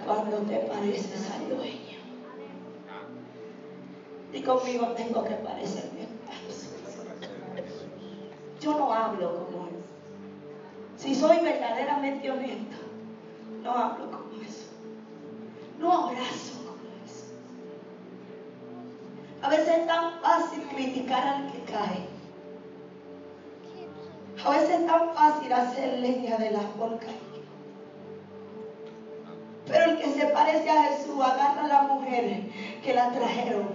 [0.04, 2.00] cuando te pareces al dueño.
[4.34, 6.70] Y conmigo tengo que parecerme a Jesús.
[8.60, 9.76] Yo no hablo como Él.
[10.98, 12.78] Si soy verdaderamente honesto,
[13.62, 14.72] no hablo como eso.
[15.80, 17.26] No abrazo como eso.
[19.44, 22.13] A veces es tan fácil criticar al que cae.
[24.42, 27.24] A veces es tan fácil hacer leña de las caído.
[29.68, 32.44] Pero el que se parece a Jesús agarra a la mujer
[32.84, 33.68] que la trajeron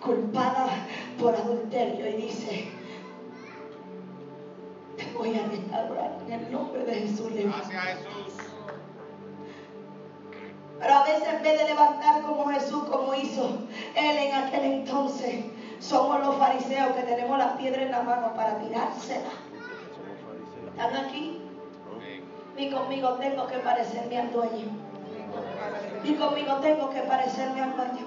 [0.00, 0.66] culpada
[1.18, 2.68] por adulterio y dice,
[4.96, 7.30] te voy a restaurar en el nombre de Jesús.
[7.32, 7.68] levanta".
[7.68, 8.52] Gracias Jesús.
[10.78, 13.58] Pero a veces en vez de levantar como Jesús, como hizo
[13.94, 15.44] él en aquel entonces,
[15.78, 19.30] somos los fariseos que tenemos la piedra en la mano para tirársela.
[20.76, 21.38] ¿Están aquí?
[22.56, 24.66] Y conmigo tengo que parecerme al dueño.
[26.04, 28.06] Y conmigo tengo que parecerme al dueño.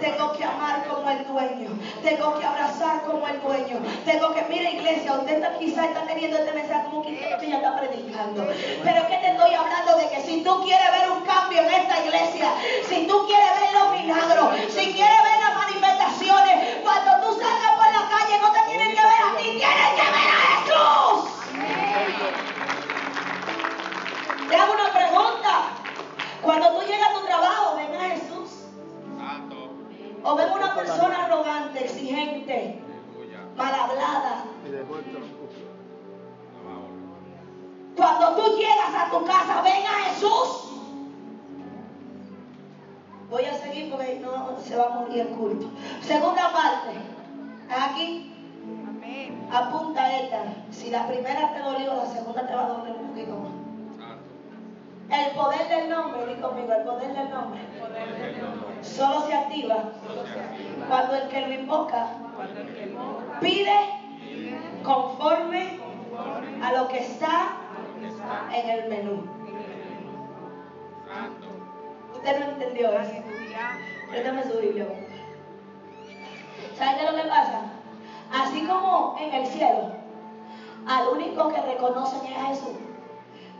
[0.00, 1.70] Tengo que amar como el dueño.
[2.02, 3.78] Tengo que abrazar como el dueño.
[4.04, 7.56] Tengo que, mira iglesia, usted está- quizá está teniendo este mensaje como que que ella
[7.56, 8.46] está predicando.
[8.84, 11.70] Pero es que te estoy hablando de que si tú quieres ver un cambio en
[11.70, 12.48] esta iglesia,
[12.88, 17.88] si tú quieres ver los milagros, si quieres ver las manifestaciones, cuando tú salgas por
[17.90, 19.90] la calle no te tienen que ver a ti, tienes
[24.54, 25.52] Te hago una pregunta.
[26.40, 28.66] Cuando tú llegas a tu trabajo, ven a Jesús.
[29.18, 29.56] Santo.
[30.22, 32.80] O ven una persona arrogante, exigente,
[33.56, 34.44] mal hablada.
[37.96, 40.70] Cuando tú llegas a tu casa, ven a Jesús.
[43.30, 45.66] Voy a seguir porque no se va a morir el culto.
[46.00, 46.92] Segunda parte.
[47.76, 48.32] Aquí,
[48.88, 49.48] Amén.
[49.52, 50.44] apunta esta.
[50.70, 53.43] Si la primera te dolió, la segunda te va a doler un poquito.
[55.10, 57.60] El poder del nombre, di conmigo, el poder del nombre.
[57.78, 58.82] Poder del nombre.
[58.82, 60.86] Solo se activa Solo se activa.
[60.88, 63.76] cuando el que lo invoca Cuando el que invoca pide
[64.82, 65.78] conforme
[66.62, 67.56] a lo que está
[68.00, 69.24] que está en el menú.
[71.06, 71.48] Santo.
[72.14, 72.88] Usted no entendió.
[72.88, 73.22] Aleluya.
[74.10, 74.86] Préstame su Biblia.
[76.76, 77.60] ¿Saben qué es lo que pasa?
[78.32, 79.92] Así como en el cielo,
[80.86, 82.76] al único que reconocen es a Jesús.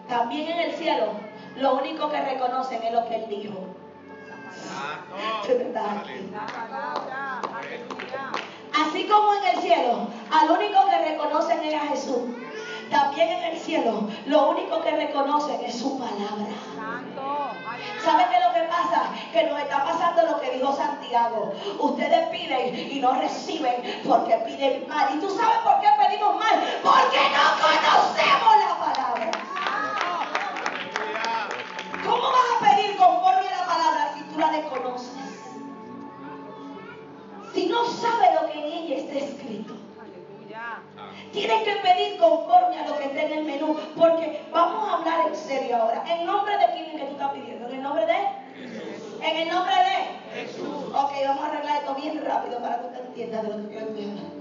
[0.08, 1.12] También en el cielo,
[1.56, 3.54] lo único que reconocen es lo que Él dijo.
[7.54, 8.32] Aleluya.
[8.74, 12.18] Así como en el cielo, al único que reconocen es a Jesús.
[12.90, 16.46] También en el cielo, lo único que reconocen es su palabra.
[18.04, 19.08] ¿Saben qué es lo que pasa?
[19.32, 21.52] Que nos está pasando lo que dijo Santiago.
[21.78, 23.76] Ustedes piden y no reciben
[24.06, 25.16] porque piden mal.
[25.16, 25.83] ¿Y tú sabes por qué
[53.14, 54.34] entienda de.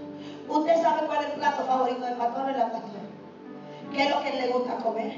[0.49, 3.03] Usted sabe cuál es el plato favorito del pastor de la pastora.
[3.91, 5.13] ¿Qué es lo que le gusta comer?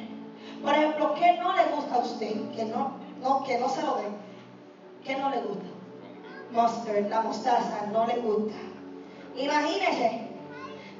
[0.61, 2.51] Por ejemplo, ¿qué no le gusta a usted?
[2.51, 2.91] Que no,
[3.21, 4.07] no, que no se lo dé.
[5.03, 5.65] ¿Qué no le gusta?
[6.51, 8.55] Mustard, la mostaza, no le gusta.
[9.35, 10.27] Imagínese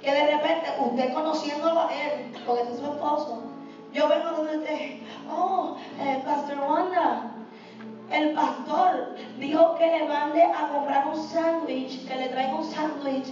[0.01, 3.43] que de repente usted conociéndolo a él, porque es su esposo,
[3.93, 4.99] yo vengo donde usted,
[5.31, 7.31] oh, eh, Pastor Wanda,
[8.15, 13.27] el pastor dijo que le mande a comprar un sándwich, que le traiga un sándwich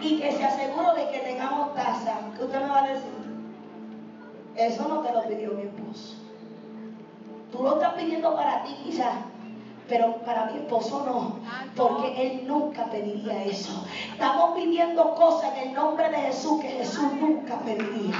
[0.00, 2.20] y que se asegure de que tengamos taza.
[2.36, 3.18] ¿Qué usted me va a decir?
[4.56, 6.16] Eso no te lo pidió mi esposo.
[7.52, 9.14] Tú lo estás pidiendo para ti quizás,
[9.88, 11.38] pero para mi esposo no,
[11.74, 13.86] porque él nunca pediría eso.
[14.12, 18.14] Estamos pidiendo cosas en el nombre de Jesús que Jesús nunca pediría.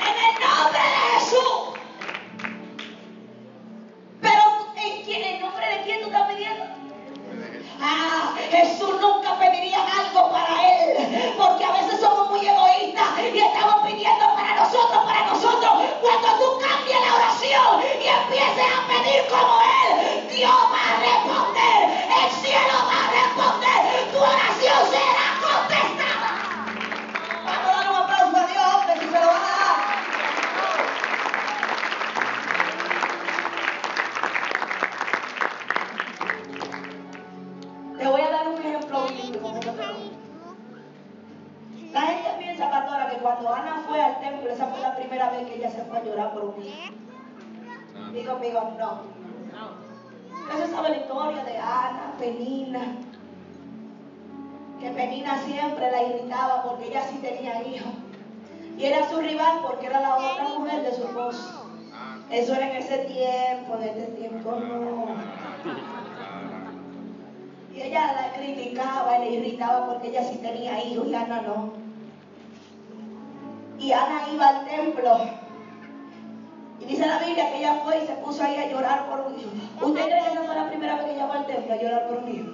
[0.00, 1.59] En el nombre de Jesús.
[8.50, 14.24] Jesús nunca pediría algo para él, porque a veces somos muy egoístas y estamos pidiendo
[14.34, 15.70] para nosotros, para nosotros.
[16.02, 19.54] Cuando tú cambies la oración y empieces a pedir como
[19.86, 21.78] Él, Dios va a responder.
[22.10, 22.89] El cielo va
[43.22, 46.04] cuando Ana fue al templo, esa fue la primera vez que ella se fue a
[46.04, 46.92] llorar por un hijo.
[48.12, 49.20] Digo, amigo, no.
[50.56, 52.96] Eso sabe la historia de Ana, Penina.
[54.80, 57.92] Que Penina siempre la irritaba porque ella sí tenía hijos.
[58.76, 61.66] Y era su rival porque era la otra mujer de su esposo.
[62.30, 65.06] Eso era en ese tiempo, en este tiempo no.
[67.74, 71.79] Y ella la criticaba y le irritaba porque ella sí tenía hijos y Ana no.
[73.80, 75.18] Y Ana iba al templo.
[76.80, 79.40] Y dice la Biblia que ella fue y se puso ahí a llorar por un
[79.40, 79.50] hijo.
[79.80, 82.08] ¿Usted cree que esa fue la primera vez que ella fue al templo a llorar
[82.08, 82.52] por un hijo?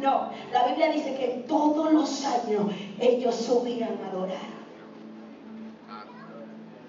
[0.00, 4.52] No, la Biblia dice que todos los años ellos subían a adorar.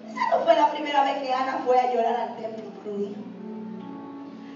[0.08, 3.02] Esa no fue la primera vez que Ana fue a llorar al templo por un
[3.04, 3.20] hijo.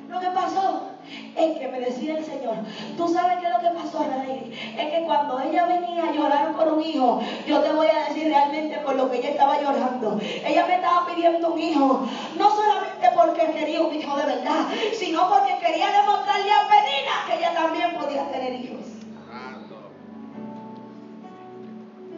[0.09, 0.88] Lo que pasó
[1.37, 2.57] es que me decía el Señor,
[2.97, 6.57] tú sabes qué es lo que pasó, Rey, es que cuando ella venía a llorar
[6.57, 10.19] por un hijo, yo te voy a decir realmente por lo que ella estaba llorando.
[10.21, 12.07] Ella me estaba pidiendo un hijo,
[12.37, 17.39] no solamente porque quería un hijo de verdad, sino porque quería demostrarle a Penina que
[17.39, 18.87] ella también podía tener hijos.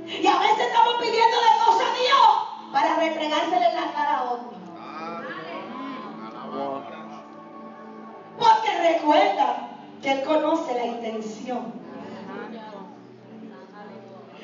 [0.06, 4.50] Y a veces estamos pidiéndole cosas a Dios para restregársele en la cara a otro.
[8.82, 9.68] Recuerda
[10.02, 11.80] que Él conoce la intención.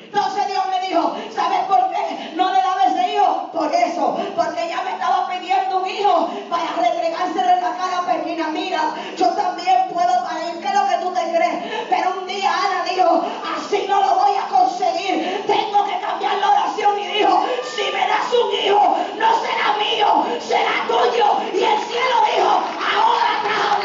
[0.03, 3.49] Entonces Dios me dijo, ¿sabes por qué no le daba ese hijo?
[3.51, 8.05] Por eso, porque ella me estaba pidiendo un hijo para restregárselo en la cara a
[8.05, 8.47] Penina.
[8.49, 11.87] Mira, yo también puedo parir, ¿qué es lo que tú te crees?
[11.89, 13.25] Pero un día Ana dijo,
[13.57, 18.07] así no lo voy a conseguir, tengo que cambiar la oración y dijo, si me
[18.07, 21.25] das un hijo, no será mío, será tuyo.
[21.53, 23.76] Y el cielo dijo, ahora estás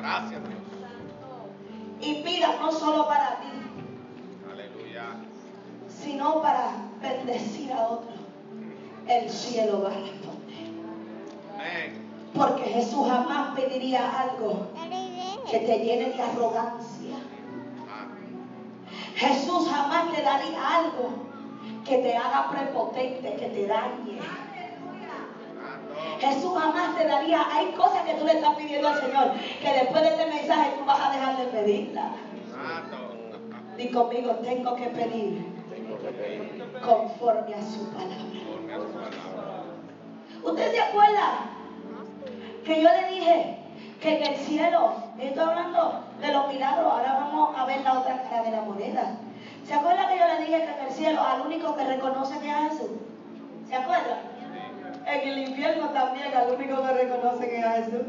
[0.00, 0.60] Gracias, Dios.
[2.00, 3.48] y pidas no solo para ti,
[4.50, 5.04] Aleluya.
[5.88, 6.72] sino para
[7.02, 8.14] bendecir a otros,
[9.06, 10.70] el cielo va a responder.
[11.54, 12.10] Amén.
[12.34, 14.68] Porque Jesús jamás pediría algo
[15.50, 17.16] que te llene de arrogancia.
[19.16, 21.10] Jesús jamás te daría algo
[21.84, 24.18] que te haga prepotente, que te dañe.
[26.20, 30.02] Jesús jamás te daría, hay cosas que tú le estás pidiendo al Señor, que después
[30.02, 32.10] de este mensaje tú vas a dejar de pedirla.
[33.76, 35.46] Di conmigo, tengo que pedir
[36.84, 39.64] conforme a su palabra.
[40.42, 41.50] ¿Usted se acuerda
[42.64, 43.56] que yo le dije
[44.00, 48.22] que en el cielo, estoy hablando de los milagros, ahora vamos a ver la otra
[48.22, 49.16] cara de la moneda.
[49.64, 52.50] ¿Se acuerda que yo le dije que en el cielo al único que reconoce que
[52.50, 52.90] es Jesús?
[53.68, 54.22] ¿Se acuerda?
[55.10, 58.06] En el infierno también al único que reconoce que es a Jesús.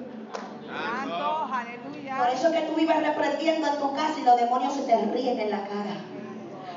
[0.67, 2.31] Santo, Por aleluya.
[2.33, 5.39] eso es que tú vives reprendiendo en tu casa y los demonios se te ríen
[5.39, 5.95] en la cara.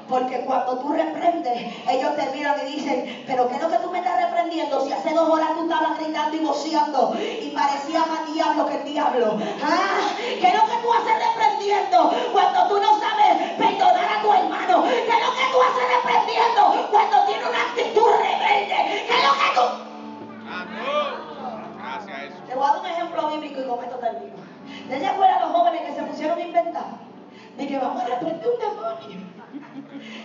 [0.08, 3.90] Porque cuando tú reprendes, ellos te miran y dicen, pero ¿qué es lo que tú
[3.90, 4.80] me estás reprendiendo?
[4.80, 8.84] Si hace dos horas tú estabas gritando y voceando y parecía más diablo que el
[8.84, 9.38] diablo.
[9.62, 14.32] Ah, ¿Qué es lo que tú haces reprendiendo cuando tú no sabes perdonar a tu
[14.32, 14.82] hermano?
[14.84, 19.04] ¿Qué es lo que tú haces reprendiendo cuando tiene una actitud rebelde?
[19.06, 19.93] ¿Qué es lo que tú...
[22.46, 24.34] Te voy a dar un ejemplo bíblico y con esto termino.
[24.88, 26.84] ¿De se acuerdan los jóvenes que se pusieron a inventar?
[27.56, 29.34] De que vamos a reprender un demonio.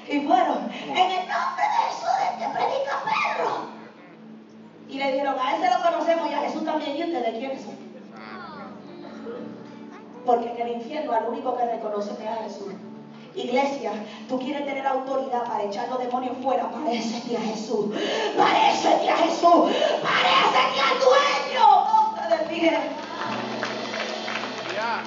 [0.07, 3.80] Y fueron, en el nombre de Jesús, que predica perro.
[4.89, 6.97] Y le dijeron, a ese lo conocemos y a Jesús también.
[6.97, 7.78] ¿Y ustedes quiénes son?
[10.26, 12.74] Porque en el infierno al único que reconoce es a Jesús.
[13.36, 13.91] Iglesia,
[14.28, 17.86] tú quieres tener autoridad para echar los demonios fuera, parécete a Jesús.
[18.38, 19.72] Parécete a Jesús.
[20.01, 21.68] Parécete al dueño.
[22.30, 22.80] De pie.
[24.75, 25.03] Ya.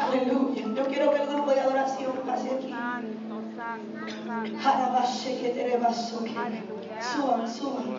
[0.00, 0.62] Aleluya.
[0.74, 2.70] Yo quiero que el grupo de adoración pase aquí.
[2.70, 4.58] Santo, santo, santo.
[4.62, 6.24] Jarabashe que te rebaso.
[7.14, 7.98] Suban, suban.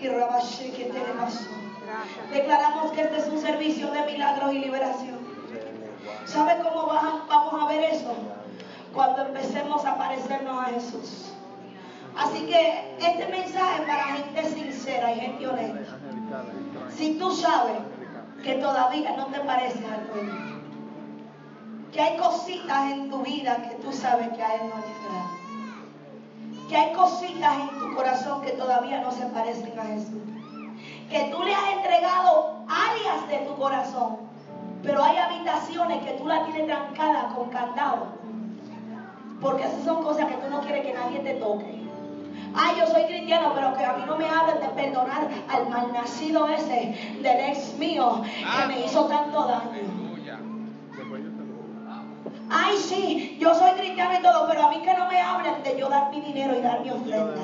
[0.00, 1.44] Y rabashe que te rebaso.
[2.32, 5.18] Declaramos que este es un servicio de milagros y liberación.
[6.26, 8.14] ¿Sabe cómo va- vamos a ver eso?
[8.94, 11.29] Cuando empecemos a parecernos a Jesús.
[12.16, 15.96] Así que este mensaje es para gente sincera y gente honesta.
[16.96, 17.78] Si tú sabes
[18.42, 20.60] que todavía no te pareces al dueño,
[21.92, 25.40] que hay cositas en tu vida que tú sabes que a Él no le agradan,
[26.68, 30.22] que hay cositas en tu corazón que todavía no se parecen a Jesús,
[31.10, 34.18] que tú le has entregado áreas de tu corazón,
[34.82, 38.06] pero hay habitaciones que tú las tienes trancadas con candado,
[39.40, 41.79] porque esas son cosas que tú no quieres que nadie te toque.
[42.54, 46.48] Ay, yo soy cristiano, pero que a mí no me hablen de perdonar al malnacido
[46.48, 49.70] ese del ex mío que me hizo tanto daño.
[52.50, 55.78] Ay, sí, yo soy cristiano y todo, pero a mí que no me hablen de
[55.78, 57.34] yo dar mi dinero y dar mi ofrenda.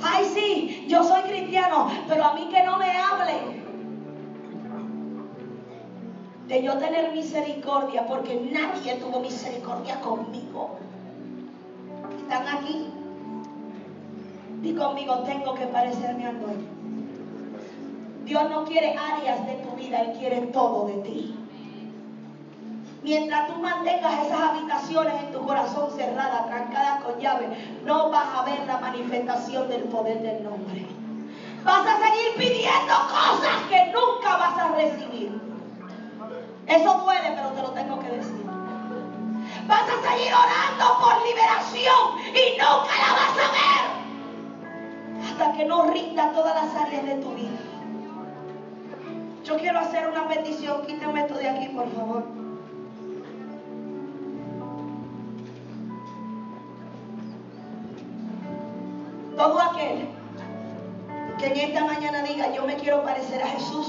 [0.00, 3.66] Ay, sí, yo soy cristiano, pero a mí que no me hablen
[6.46, 10.78] de yo tener misericordia, porque nadie tuvo misericordia conmigo.
[12.28, 12.86] ¿Están aquí?
[14.60, 16.68] Di conmigo, tengo que parecerme al dueño.
[18.26, 21.34] Dios no quiere áreas de tu vida, Él quiere todo de ti.
[23.02, 27.48] Mientras tú mantengas esas habitaciones en tu corazón cerradas, trancadas con llave,
[27.86, 30.84] no vas a ver la manifestación del poder del nombre.
[31.64, 35.32] Vas a seguir pidiendo cosas que nunca vas a recibir.
[36.66, 38.37] Eso duele, pero te lo tengo que decir.
[39.68, 43.84] Vas a seguir orando por liberación y nunca la vas a ver.
[45.28, 47.58] Hasta que no rinda todas las áreas de tu vida.
[49.44, 50.86] Yo quiero hacer una petición.
[50.86, 52.22] Quítame esto de aquí, por favor.
[59.36, 60.08] Todo aquel
[61.38, 63.86] que en esta mañana diga, yo me quiero parecer a Jesús.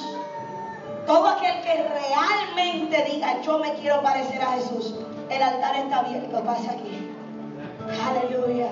[1.07, 4.93] Todo aquel que realmente diga, yo me quiero parecer a Jesús.
[5.29, 7.07] El altar está abierto, pase aquí.
[8.01, 8.71] Aleluya.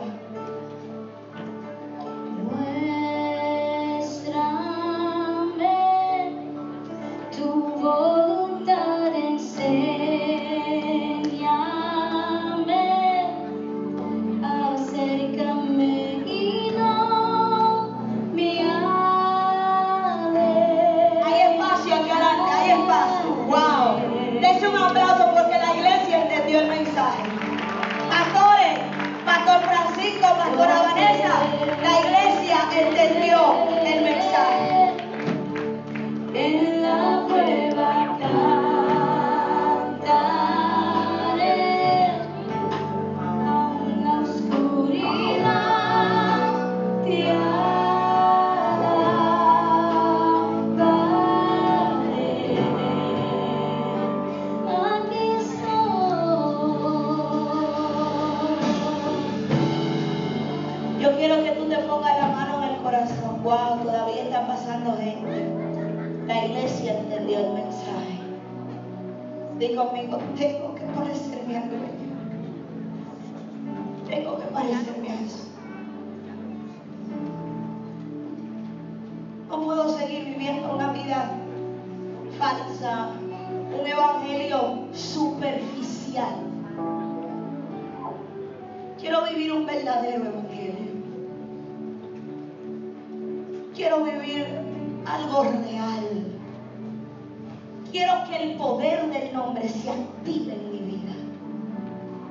[100.07, 101.13] Active en mi vida.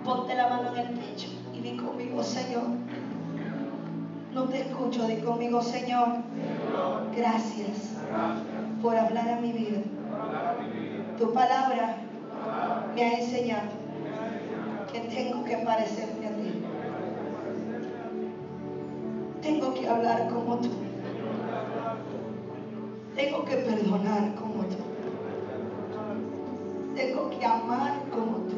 [0.05, 2.65] Ponte la mano en el pecho y di conmigo, Señor.
[4.35, 6.09] No te escucho, di conmigo, Señor.
[7.17, 7.95] Gracias
[8.83, 9.81] por hablar a mi vida.
[11.19, 11.97] Tu palabra
[12.95, 13.71] me ha enseñado
[14.93, 16.63] que tengo que parecerme a ti.
[19.43, 20.71] Tengo que hablar como tú.
[23.15, 24.46] Tengo que perdonar como
[27.45, 28.57] amar como tú.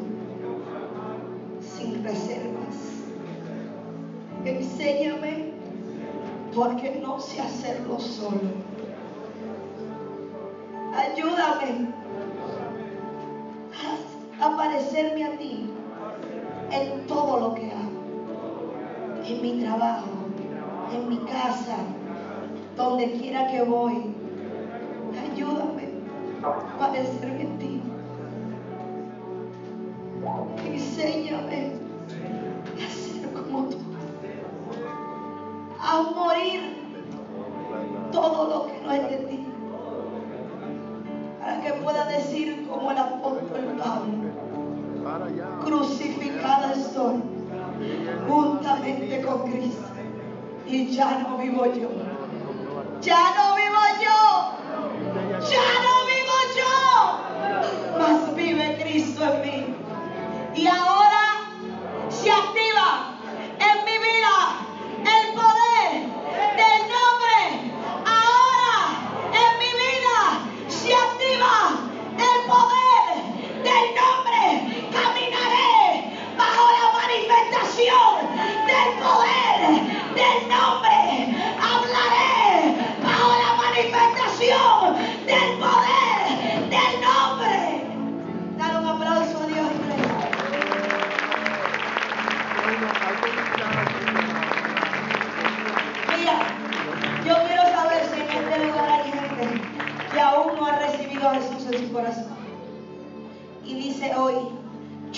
[1.61, 3.03] Sin reservas.
[4.45, 5.51] Enséñame
[6.55, 8.39] porque no sé hacerlo solo.
[10.95, 11.87] Ayúdame
[14.41, 15.69] a parecerme a ti
[16.71, 17.89] en todo lo que hago.
[19.25, 20.07] En mi trabajo,
[20.93, 21.77] en mi casa,
[22.75, 24.13] donde quiera que voy.
[25.31, 25.89] Ayúdame
[26.43, 27.58] a parecerme a ti.
[30.65, 31.73] Enséñame
[32.75, 33.77] a ser como tú.
[35.79, 36.61] A morir
[38.11, 39.45] todo lo que no es de ti.
[41.39, 44.13] Para que pueda decir como el apóstol Pablo,
[45.63, 47.21] crucificada estoy
[48.27, 49.85] juntamente con Cristo.
[50.67, 51.89] Y ya no vivo yo.
[53.01, 53.58] Ya no vivo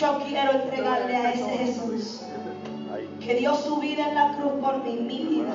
[0.02, 2.22] yo quiero entregarle a ese Jesús
[3.20, 5.54] que dio su vida en la cruz por mí, mi vida.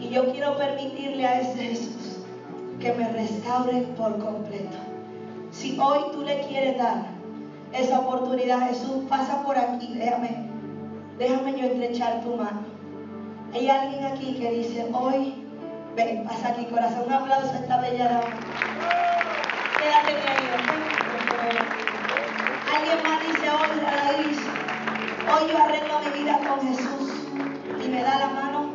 [0.00, 2.18] Y yo quiero permitirle a ese Jesús
[2.80, 4.76] que me restaure por completo.
[5.52, 7.04] Si hoy tú le quieres dar
[7.72, 10.48] esa oportunidad, Jesús, pasa por aquí, déjame,
[11.16, 12.62] déjame yo estrechar tu mano.
[13.54, 15.34] Hay alguien aquí que dice, hoy,
[15.94, 18.40] ven, pasa aquí, corazón, un aplauso a esta bella dama.
[19.78, 20.91] Quédate ahí.
[23.52, 24.48] Dice,
[25.30, 27.26] hoy, yo arreglo mi vida con Jesús
[27.84, 28.72] y me da la mano.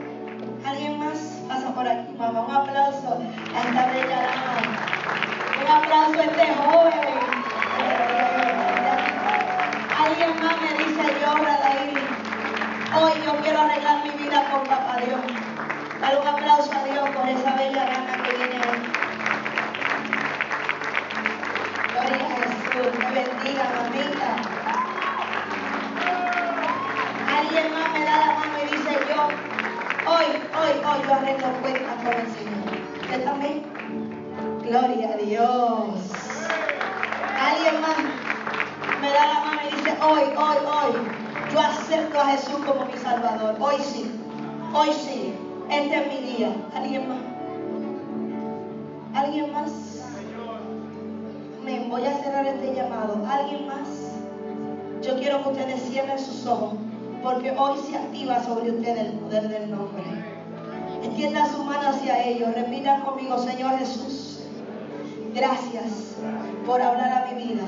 [0.63, 1.17] ¿Alguien más?
[1.47, 2.41] Pasa por aquí, mamá.
[2.41, 3.17] Un aplauso
[3.55, 4.61] a esta bella dama.
[5.61, 7.17] Un aplauso a este joven.
[9.97, 11.33] Alguien más me dice, yo,
[11.83, 12.03] Iris,
[13.01, 15.21] hoy yo quiero arreglar mi vida con papá Dios.
[15.99, 18.79] Dale un aplauso a Dios por esa bella dama que viene hoy.
[21.93, 24.56] Gloria a Jesús, te bendiga, mamita.
[27.57, 29.23] Alguien más me da la mano y dice yo,
[30.11, 33.01] hoy, hoy, hoy yo arreglo cuentas con el Señor.
[33.01, 33.63] ¿Usted también?
[34.61, 35.89] Gloria a Dios.
[37.39, 37.97] Alguien más
[39.01, 42.95] me da la mano y dice, hoy, hoy, hoy, yo acepto a Jesús como mi
[42.95, 43.55] Salvador.
[43.59, 44.11] Hoy sí,
[44.71, 45.33] hoy sí,
[45.71, 46.51] este es mi día.
[46.75, 47.17] ¿Alguien más?
[49.15, 49.71] ¿Alguien más?
[51.65, 53.25] Me voy a cerrar este llamado.
[53.27, 53.87] ¿Alguien más?
[55.01, 56.73] Yo quiero que ustedes cierren sus ojos,
[57.23, 60.03] porque hoy se activa sobre ustedes el poder del nombre.
[61.03, 62.53] Extienda su mano hacia ellos.
[62.53, 64.41] Repitan conmigo, Señor Jesús.
[65.33, 66.15] Gracias
[66.65, 67.63] por hablar a mi vida.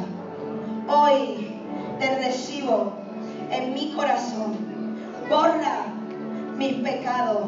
[0.87, 1.55] Hoy
[1.99, 2.93] te recibo
[3.51, 4.57] en mi corazón.
[5.29, 5.85] Borra
[6.57, 7.47] mis pecados.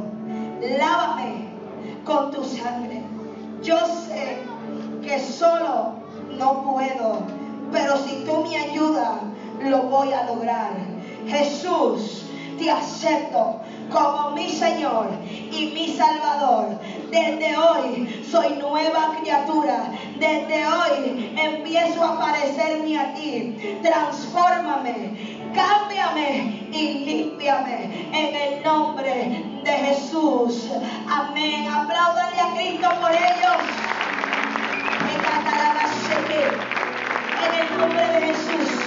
[0.78, 1.50] Lávame
[2.06, 3.02] con tu sangre.
[3.64, 3.78] Yo
[4.08, 4.38] sé
[5.02, 5.94] que solo
[6.38, 7.20] no puedo,
[7.72, 9.18] pero si tú me ayudas,
[9.64, 10.91] lo voy a lograr.
[11.32, 12.26] Jesús,
[12.58, 15.08] te acepto como mi Señor
[15.52, 16.80] y mi Salvador.
[17.10, 19.92] Desde hoy soy nueva criatura.
[20.20, 23.80] Desde hoy empiezo a parecerme a ti.
[23.82, 30.70] Transfórmame, cámbiame y límpiame en el nombre de Jesús.
[31.10, 31.68] Amén.
[31.68, 33.92] Apláudale a Cristo por ellos.
[37.44, 38.81] En el nombre de Jesús,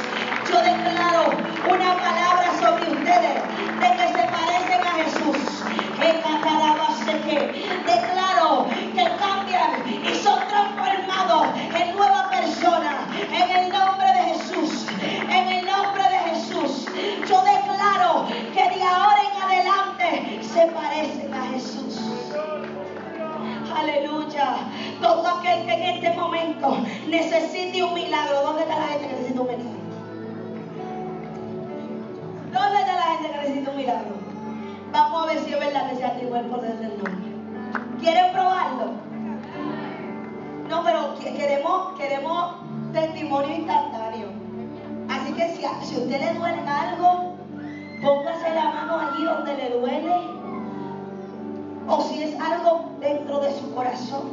[0.51, 1.32] yo declaro
[1.70, 3.34] una palabra sobre ustedes
[3.80, 5.64] de que se parecen a Jesús.
[7.86, 13.07] Declaro que cambian y son transformados en nueva persona.
[13.32, 14.86] En el nombre de Jesús.
[15.01, 16.86] En el nombre de Jesús.
[17.28, 22.01] Yo declaro que de ahora en adelante se parecen a Jesús.
[23.76, 24.57] Aleluya.
[25.01, 26.78] Todo aquel que en este momento
[27.09, 28.42] necesite un milagro.
[28.42, 29.84] ¿Dónde está la gente que necesita un milagro?
[32.55, 34.15] ¿Dónde está la gente que necesita un milagro?
[34.93, 37.33] Vamos a ver si es verdad que se activó el poder del nombre.
[38.01, 38.87] ¿Quieren probarlo?
[40.69, 42.55] No, pero que- queremos, queremos
[42.93, 44.29] testimonio instantáneo.
[45.09, 45.65] Así que si si
[45.97, 47.35] a usted le duele algo,
[48.01, 50.15] póngase la mano allí donde le duele.
[51.89, 54.31] O si es algo dentro de su corazón.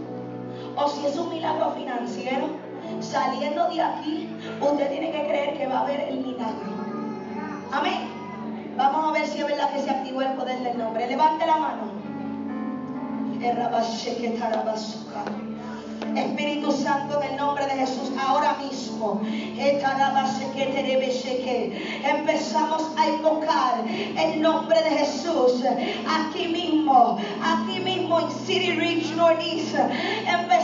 [0.76, 2.46] O si es un milagro financiero.
[3.00, 6.81] Saliendo de aquí, usted tiene que creer que va a haber el milagro.
[7.72, 8.10] Amén.
[8.76, 11.08] Vamos a ver si es verdad que se activó el poder del nombre.
[11.08, 12.02] Levante la mano.
[16.18, 19.22] Espíritu Santo, en el nombre de Jesús, ahora mismo,
[22.04, 25.64] empezamos a invocar el nombre de Jesús
[26.10, 29.76] aquí mismo, aquí mismo en City Reach Northeast.
[30.28, 30.61] Empezamos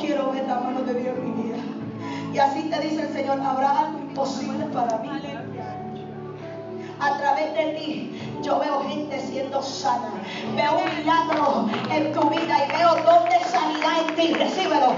[0.00, 1.56] quiero ver la mano de Dios en mi vida.
[2.32, 5.08] Y así te dice el Señor, habrá algo imposible para mí.
[7.00, 10.10] A través de ti yo veo gente siendo sana.
[10.56, 14.34] Veo un milagro en tu vida y veo don de sanidad en ti.
[14.34, 14.94] Recíbelo.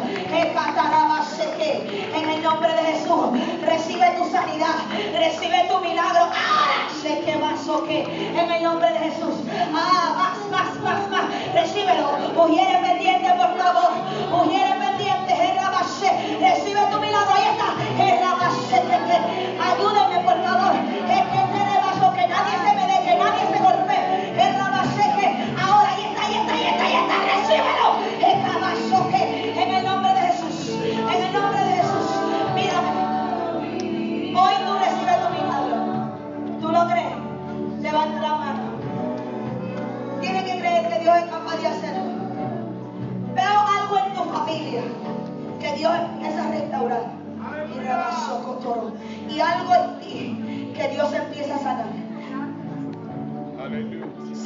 [2.12, 3.26] En el nombre de Jesús.
[3.64, 4.74] Recibe tu sanidad.
[5.12, 6.28] Recibe tu milagro.
[6.32, 8.03] Ah, sé que más o qué.
[8.36, 9.34] En el nombre de Jesús.
[9.74, 11.24] Ah, más, más, más, más.
[11.55, 12.11] Recíbelo.
[12.34, 13.90] Mujeres pendientes, por favor.
[14.30, 14.89] Mujeres pendientes.
[16.41, 16.99] recibe tu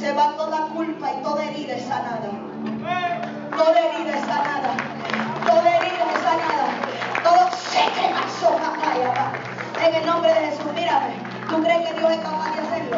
[0.05, 2.29] se va toda culpa y toda herida es sanada.
[3.57, 4.77] Toda herida es sanada.
[5.47, 6.67] Toda herida es sanada.
[7.23, 8.69] Todo se quema soja
[9.83, 11.15] En el nombre de Jesús, mírame.
[11.49, 12.97] ¿Tú crees que Dios es capaz de hacerlo?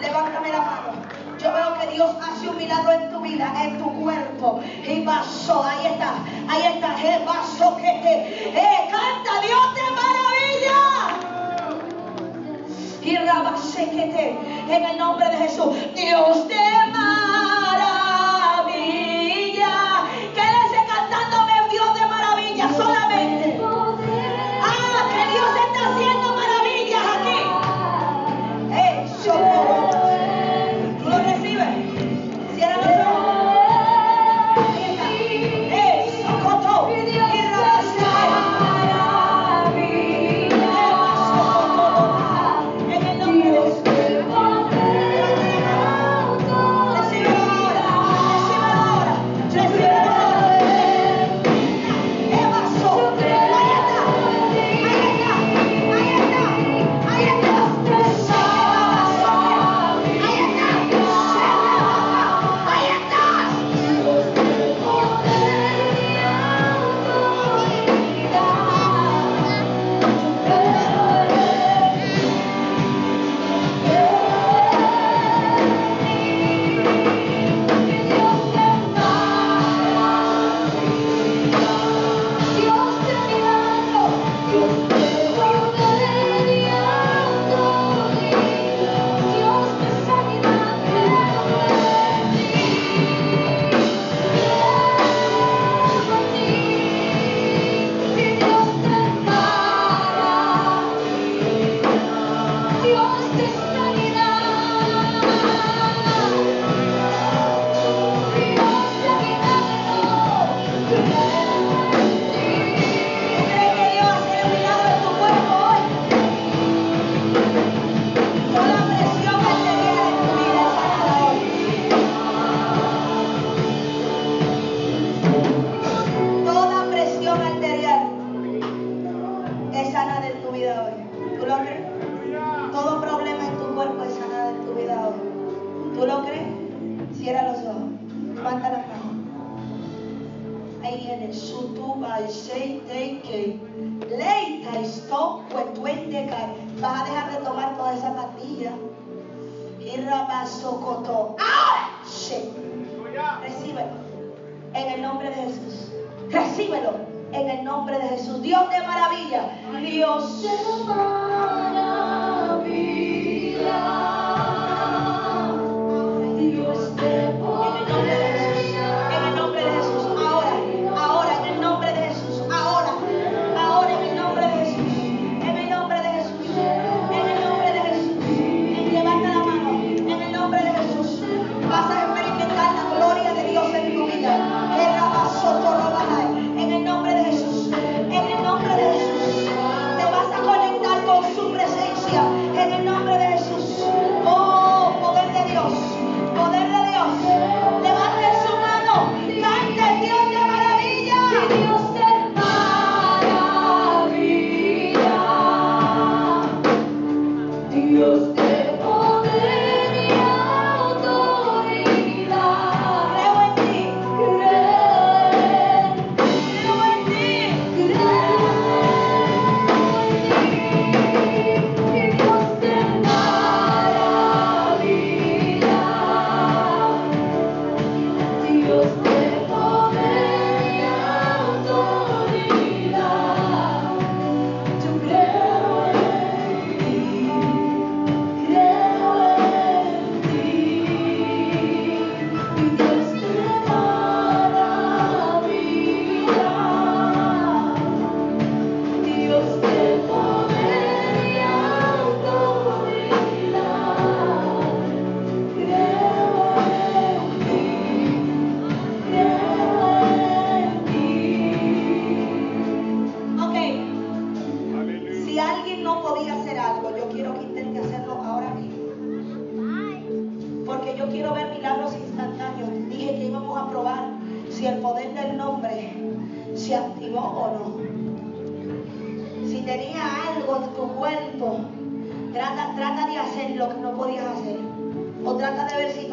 [0.00, 0.90] Levántame la mano.
[1.38, 4.60] Yo veo que Dios hace un milagro en tu vida, en tu cuerpo.
[4.88, 6.14] Y pasó, ahí está,
[6.48, 8.48] ahí está, pasó que te.
[8.58, 9.69] Eh, canta Dios!
[13.82, 15.74] en el nombre de Jesús.
[15.94, 16.89] Dios te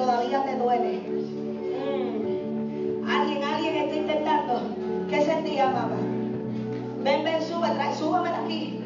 [0.08, 1.02] todavía te duele.
[1.84, 3.10] Mm.
[3.10, 4.62] Alguien, alguien está intentando.
[5.10, 5.98] ¿Qué sentía, mamá?
[7.04, 8.80] Ven, ven, sube, trae, súbame de aquí.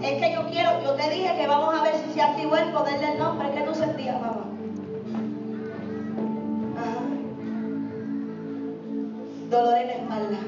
[0.00, 2.70] Es que yo quiero, yo te dije que vamos a ver si se activó el
[2.70, 3.50] poder del nombre.
[3.50, 4.44] ¿Qué tú sentías, mamá?
[6.78, 7.00] Ajá.
[9.50, 10.38] Dolor en la espalda.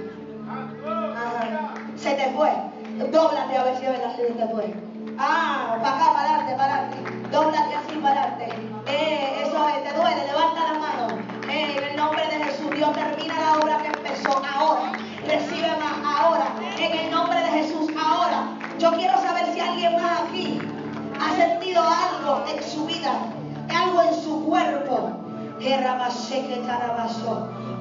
[1.16, 1.74] Ajá.
[1.96, 2.50] Se te fue.
[3.10, 4.91] Dóblate a ver si es verdad se te fue.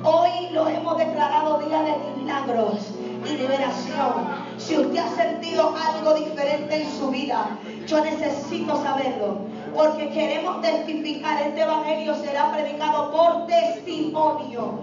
[0.04, 2.94] Hoy lo hemos declarado día de milagros
[3.26, 4.14] y liberación.
[4.58, 9.40] Si usted ha sentido algo diferente en su vida, yo necesito saberlo.
[9.74, 11.42] Porque queremos testificar.
[11.42, 14.82] Este evangelio será predicado por testimonio.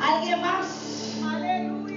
[0.00, 1.16] ¿Alguien más?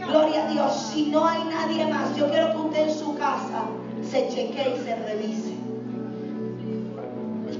[0.07, 0.91] Gloria a Dios.
[0.93, 3.63] Si no hay nadie más, yo quiero que usted en su casa
[4.09, 5.48] se chequee y se revise.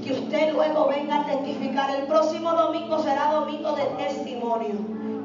[0.04, 1.90] Que usted luego venga a testificar.
[1.90, 4.74] El próximo domingo será domingo de testimonio.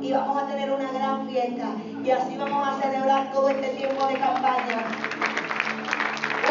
[0.01, 1.69] Y vamos a tener una gran fiesta.
[2.03, 4.85] Y así vamos a celebrar todo este tiempo de campaña.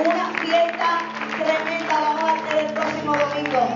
[0.01, 1.01] Una fiesta
[1.39, 3.69] tremenda vamos a tener el próximo domingo.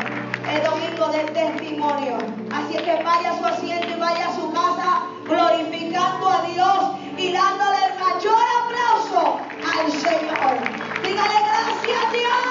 [0.51, 2.17] El domingo del testimonio.
[2.53, 6.79] Así es que vaya a su asiento y vaya a su casa glorificando a Dios
[7.19, 11.03] y dándole el mayor aplauso al Señor.
[11.03, 12.48] Dígale gracias a Dios.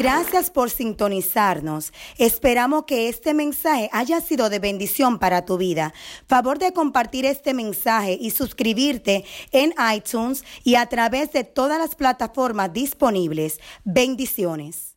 [0.00, 1.92] Gracias por sintonizarnos.
[2.16, 5.92] Esperamos que este mensaje haya sido de bendición para tu vida.
[6.26, 11.96] Favor de compartir este mensaje y suscribirte en iTunes y a través de todas las
[11.96, 13.60] plataformas disponibles.
[13.84, 14.89] Bendiciones.